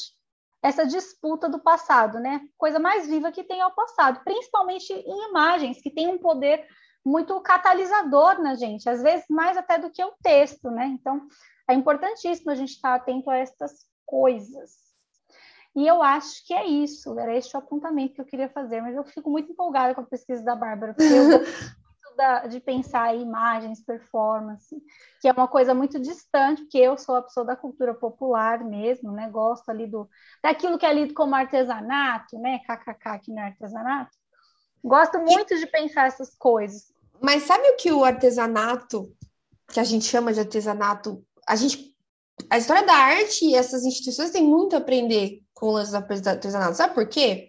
[0.62, 2.40] essa disputa do passado, né?
[2.56, 6.64] Coisa mais viva que tem ao passado, principalmente em imagens, que tem um poder
[7.04, 10.86] muito catalisador na gente, às vezes mais até do que o texto, né?
[10.86, 11.26] Então,
[11.68, 14.89] é importantíssimo a gente estar atento a essas coisas.
[15.74, 18.96] E eu acho que é isso, era este o apontamento que eu queria fazer, mas
[18.96, 22.58] eu fico muito empolgada com a pesquisa da Bárbara, porque eu gosto muito da, de
[22.58, 24.76] pensar em imagens, performance,
[25.20, 29.12] que é uma coisa muito distante, porque eu sou a pessoa da cultura popular mesmo,
[29.12, 29.30] né?
[29.30, 30.08] Gosto ali do
[30.42, 32.58] daquilo que é lido como artesanato, né?
[32.60, 34.10] KKK aqui no artesanato.
[34.82, 36.92] Gosto muito de pensar essas coisas.
[37.22, 39.12] Mas sabe o que o artesanato,
[39.68, 41.90] que a gente chama de artesanato, a gente
[42.48, 45.96] a história da arte e essas instituições têm muito a aprender com o lance do
[46.28, 46.76] artesanato.
[46.76, 47.46] Sabe por quê?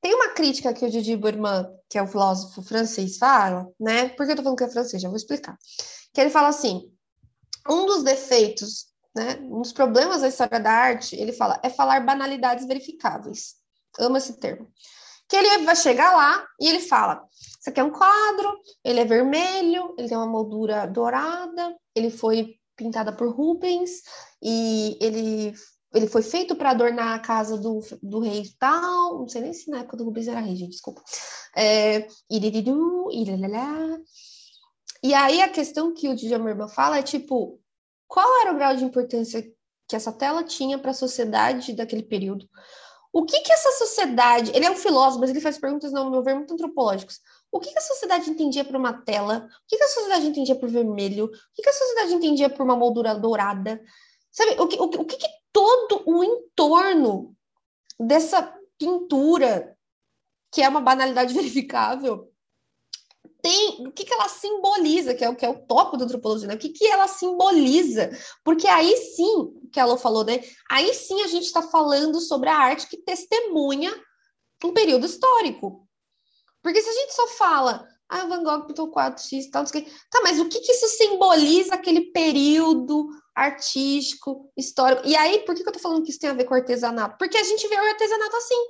[0.00, 4.08] Tem uma crítica que o Didi Bourman, que é o filósofo francês, fala, né?
[4.10, 5.02] Por que eu tô falando que é francês?
[5.02, 5.58] Já vou explicar.
[6.14, 6.90] Que ele fala assim:
[7.68, 9.38] um dos defeitos, né?
[9.42, 13.56] Um dos problemas da história da arte, ele fala, é falar banalidades verificáveis.
[13.98, 14.70] Amo esse termo.
[15.28, 19.04] Que ele vai chegar lá e ele fala: Isso aqui é um quadro, ele é
[19.04, 24.02] vermelho, ele tem uma moldura dourada, ele foi pintada por Rubens
[24.40, 25.52] e ele
[25.94, 29.70] ele foi feito para adornar a casa do, do rei tal, não sei nem se
[29.70, 31.02] na época do Rubens era rei, gente, desculpa.
[31.56, 32.06] É,
[35.02, 37.60] E aí a questão que o Djamerman fala é tipo,
[38.06, 39.42] qual era o grau de importância
[39.88, 42.48] que essa tela tinha para a sociedade daquele período?
[43.12, 46.22] O que que essa sociedade, ele é um filósofo, mas ele faz perguntas, no meu
[46.22, 47.18] ver, muito antropológicas.
[47.50, 49.48] O que, que a sociedade entendia por uma tela?
[49.48, 51.24] O que, que a sociedade entendia por vermelho?
[51.24, 53.80] O que, que a sociedade entendia por uma moldura dourada?
[54.30, 57.34] Sabe, o que, o, o que, que todo o entorno
[57.98, 59.76] dessa pintura,
[60.52, 62.30] que é uma banalidade verificável,
[63.42, 66.46] tem, o que, que ela simboliza, que é o que é o toque da antropologia,
[66.46, 66.54] né?
[66.54, 68.10] O que, que ela simboliza?
[68.44, 70.40] Porque aí sim, que ela falou, né?
[70.70, 73.90] Aí sim a gente está falando sobre a arte que testemunha
[74.62, 75.88] um período histórico.
[76.62, 79.64] Porque se a gente só fala, ah, Van Gogh pintou 4x e tal.
[79.64, 85.02] Tá, mas o que, que isso simboliza aquele período artístico, histórico?
[85.06, 87.16] E aí, por que, que eu tô falando que isso tem a ver com artesanato?
[87.18, 88.66] Porque a gente vê o artesanato assim,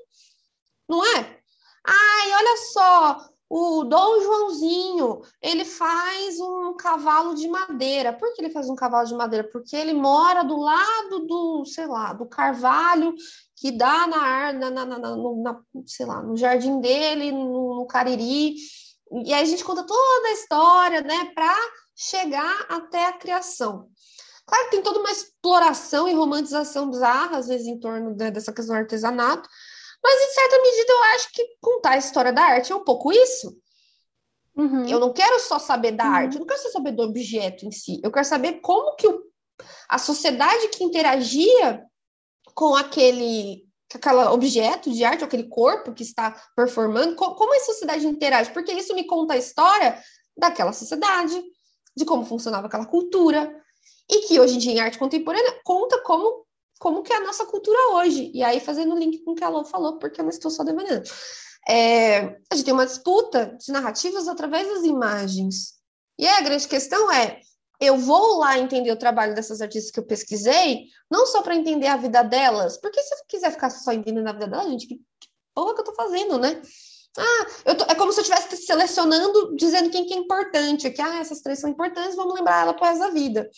[0.89, 1.41] não é?
[1.87, 8.13] Ai, olha só, o Dom Joãozinho, ele faz um cavalo de madeira.
[8.13, 9.49] Por que ele faz um cavalo de madeira?
[9.51, 13.13] Porque ele mora do lado do, sei lá, do carvalho
[13.57, 18.55] que dá na, na, na, na, na sei lá, no jardim dele, no, no Cariri.
[19.25, 21.53] E aí a gente conta toda a história, né, para
[21.97, 23.89] chegar até a criação.
[24.51, 28.53] Claro que tem toda uma exploração e romantização bizarra, às vezes, em torno né, dessa
[28.53, 29.49] questão do artesanato,
[30.03, 33.13] mas, em certa medida, eu acho que contar a história da arte é um pouco
[33.13, 33.57] isso.
[34.57, 34.89] Uhum.
[34.89, 36.15] Eu não quero só saber da uhum.
[36.15, 38.01] arte, eu não quero só saber do objeto em si.
[38.03, 39.23] Eu quero saber como que o,
[39.89, 41.85] a sociedade que interagia
[42.53, 48.07] com aquele aquele objeto de arte, aquele corpo que está performando, como, como a sociedade
[48.07, 50.01] interage, porque isso me conta a história
[50.37, 51.41] daquela sociedade,
[51.97, 53.53] de como funcionava aquela cultura,
[54.11, 56.45] e que hoje em dia em arte contemporânea conta como
[56.81, 58.31] como que é a nossa cultura hoje.
[58.33, 60.65] E aí, fazendo link com o que a Lô falou, porque eu não estou só
[60.65, 61.03] devanando.
[61.69, 65.75] É, a gente tem uma disputa de narrativas através das imagens.
[66.19, 67.39] E aí, a grande questão é:
[67.79, 71.87] eu vou lá entender o trabalho dessas artistas que eu pesquisei, não só para entender
[71.87, 74.97] a vida delas, porque se eu quiser ficar só entendendo a vida delas, gente, que,
[74.97, 76.63] que porra que eu tô fazendo, né?
[77.19, 81.03] Ah, eu tô, é como se eu estivesse selecionando, dizendo quem que é importante, que
[81.03, 83.51] ah, essas três são importantes, vamos lembrar ela por da vida.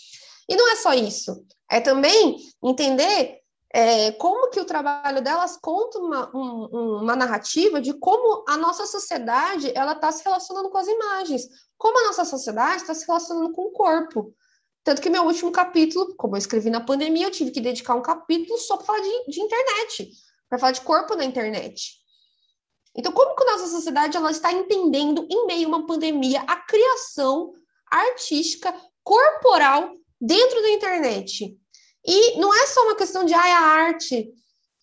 [0.48, 1.44] E não é só isso.
[1.70, 7.94] É também entender é, como que o trabalho delas conta uma, um, uma narrativa de
[7.94, 12.82] como a nossa sociedade ela está se relacionando com as imagens, como a nossa sociedade
[12.82, 14.34] está se relacionando com o corpo.
[14.84, 18.02] Tanto que meu último capítulo, como eu escrevi na pandemia, eu tive que dedicar um
[18.02, 20.10] capítulo só para falar de, de internet,
[20.48, 22.02] para falar de corpo na internet.
[22.94, 26.56] Então, como que a nossa sociedade ela está entendendo, em meio a uma pandemia, a
[26.56, 27.54] criação
[27.90, 31.56] artística, corporal, dentro da internet?
[32.06, 34.32] E não é só uma questão de ah, a arte,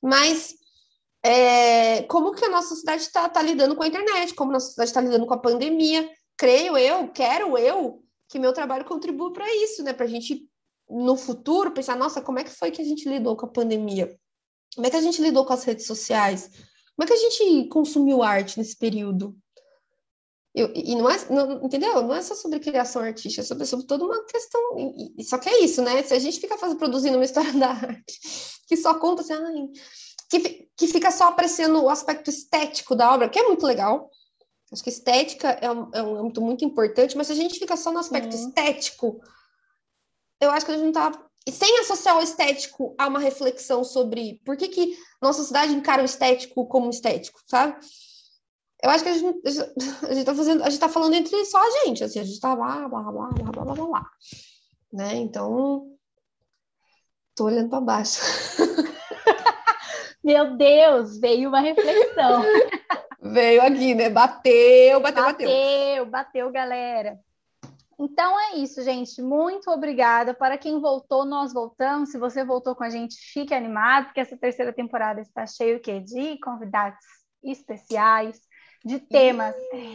[0.02, 0.54] mas
[1.24, 4.68] é, como que a nossa sociedade está tá lidando com a internet, como a nossa
[4.68, 6.10] sociedade está lidando com a pandemia.
[6.38, 9.94] Creio eu, quero eu, que meu trabalho contribua para isso, né?
[9.94, 10.48] Para a gente,
[10.90, 14.18] no futuro, pensar, nossa, como é que foi que a gente lidou com a pandemia?
[14.76, 16.50] Como é que a gente lidou com as redes sociais?
[16.96, 19.36] Como é que a gente consumiu arte nesse período?
[20.60, 22.02] Eu, e não é, não, entendeu?
[22.02, 24.62] Não é só sobre criação artística, é sobre, sobre toda uma questão.
[25.18, 26.04] E, só que é isso, né?
[26.04, 28.20] Se a gente fica fazendo, produzindo uma história da arte
[28.68, 29.70] que só conta assim, ai,
[30.30, 34.12] que, que fica só aparecendo o aspecto estético da obra, que é muito legal.
[34.70, 37.78] Acho que estética é um, é um âmbito muito importante, mas se a gente fica
[37.78, 38.48] só no aspecto uhum.
[38.48, 39.22] estético,
[40.42, 41.12] eu acho que a gente não tá.
[41.48, 46.02] E sem associar o estético a uma reflexão sobre por que, que nossa sociedade encara
[46.02, 47.80] o estético como estético, sabe?
[48.82, 49.40] Eu acho que a gente,
[50.08, 52.40] a gente tá fazendo, a gente tá falando entre só a gente, assim, a gente
[52.40, 54.10] tá lá, blá, blá, blá, blá, blá, blá, blá.
[54.92, 55.16] Né?
[55.16, 55.86] Então,
[57.36, 58.22] tô olhando para baixo.
[60.24, 62.44] Meu Deus, veio uma reflexão.
[63.22, 64.10] veio aqui, né?
[64.10, 65.48] Bateu, bateu, bateu.
[65.48, 67.20] Bateu, bateu, galera.
[68.00, 69.22] Então é isso, gente.
[69.22, 70.34] Muito obrigada.
[70.34, 72.12] Para quem voltou, nós voltamos.
[72.12, 76.40] Se você voltou com a gente, fique animado, porque essa terceira temporada está cheia de
[76.40, 77.00] convidados
[77.44, 78.40] especiais
[78.84, 79.54] de temas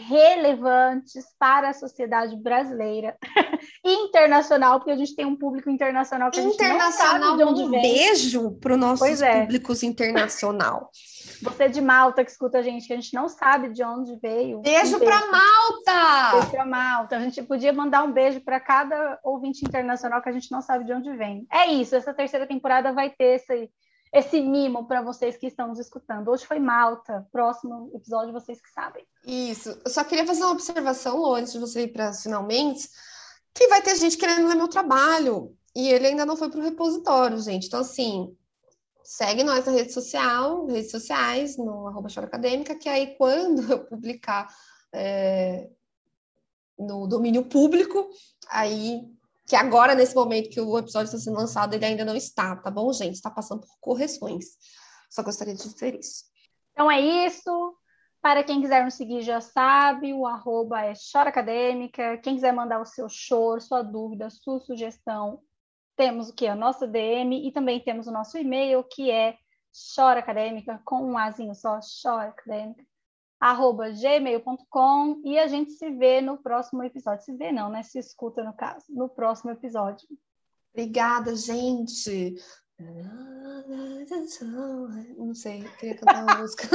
[0.08, 3.16] relevantes para a sociedade brasileira
[3.84, 7.44] e internacional, porque a gente tem um público internacional que a gente não sabe de
[7.44, 7.80] onde um vem.
[7.80, 9.40] beijo para os nossos é.
[9.40, 10.90] públicos internacional.
[11.42, 14.60] Você de Malta que escuta a gente, que a gente não sabe de onde veio.
[14.60, 15.04] Beijo, um beijo.
[15.04, 16.32] para Malta!
[16.32, 17.16] Beijo para Malta.
[17.16, 20.84] A gente podia mandar um beijo para cada ouvinte internacional que a gente não sabe
[20.84, 21.46] de onde vem.
[21.50, 23.70] É isso, essa terceira temporada vai ter esse
[24.14, 26.30] esse mimo para vocês que estão nos escutando.
[26.30, 29.04] Hoje foi Malta, próximo episódio vocês que sabem.
[29.26, 29.70] Isso.
[29.84, 32.88] Eu só queria fazer uma observação, Lô, antes de você ir para finalmente,
[33.52, 36.62] que vai ter gente querendo ler meu trabalho e ele ainda não foi para o
[36.62, 37.66] repositório, gente.
[37.66, 38.32] Então, assim,
[39.02, 44.46] segue nós na rede social, redes sociais, no arroba Acadêmica, que aí quando eu publicar
[44.92, 45.68] é,
[46.78, 48.08] no domínio público,
[48.48, 49.02] aí
[49.46, 52.70] que agora, nesse momento que o episódio está sendo lançado, ele ainda não está, tá
[52.70, 53.14] bom, gente?
[53.14, 54.46] Está passando por correções.
[55.10, 56.24] Só gostaria de dizer isso.
[56.72, 57.76] Então é isso.
[58.22, 62.16] Para quem quiser nos seguir, já sabe, o arroba é Chora Acadêmica.
[62.18, 65.42] Quem quiser mandar o seu choro, sua dúvida, sua sugestão,
[65.94, 66.46] temos o que?
[66.46, 69.36] A nossa DM e também temos o nosso e-mail, que é
[69.94, 72.82] Chora Acadêmica, com um azinho só, Chora Acadêmica,
[73.44, 77.26] arroba gmail.com e a gente se vê no próximo episódio.
[77.26, 77.82] Se vê não, né?
[77.82, 80.08] Se escuta no caso, no próximo episódio.
[80.72, 82.36] Obrigada, gente.
[85.18, 86.66] Não sei, queria cantar uma música.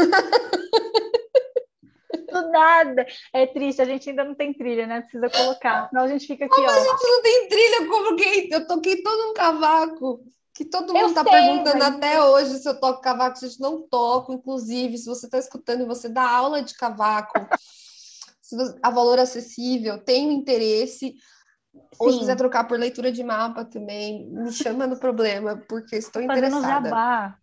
[2.32, 3.08] Do nada.
[3.34, 5.02] É triste, a gente ainda não tem trilha, né?
[5.02, 5.90] Precisa colocar.
[5.90, 6.72] Senão a gente fica aqui, como ó.
[6.72, 7.82] a gente não tem trilha?
[7.82, 10.24] Eu coloquei, eu toquei todo um cavaco
[10.60, 11.96] que todo mundo está perguntando mas...
[11.96, 15.88] até hoje se eu toco cavaco, gente não toco, inclusive, se você está escutando e
[15.88, 17.32] você dá aula de cavaco,
[18.44, 21.80] se a valor acessível, tem interesse, Sim.
[21.98, 26.22] ou se quiser trocar por leitura de mapa também, me chama no problema, porque estou
[26.26, 26.90] Fazendo interessada.
[26.90, 27.38] Jabá.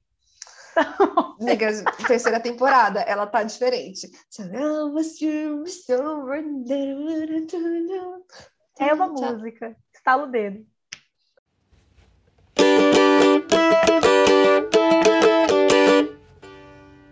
[1.40, 1.68] Nega,
[2.06, 4.10] terceira temporada, ela tá diferente.
[8.78, 9.74] É uma música.
[9.94, 10.66] Estala o dedo.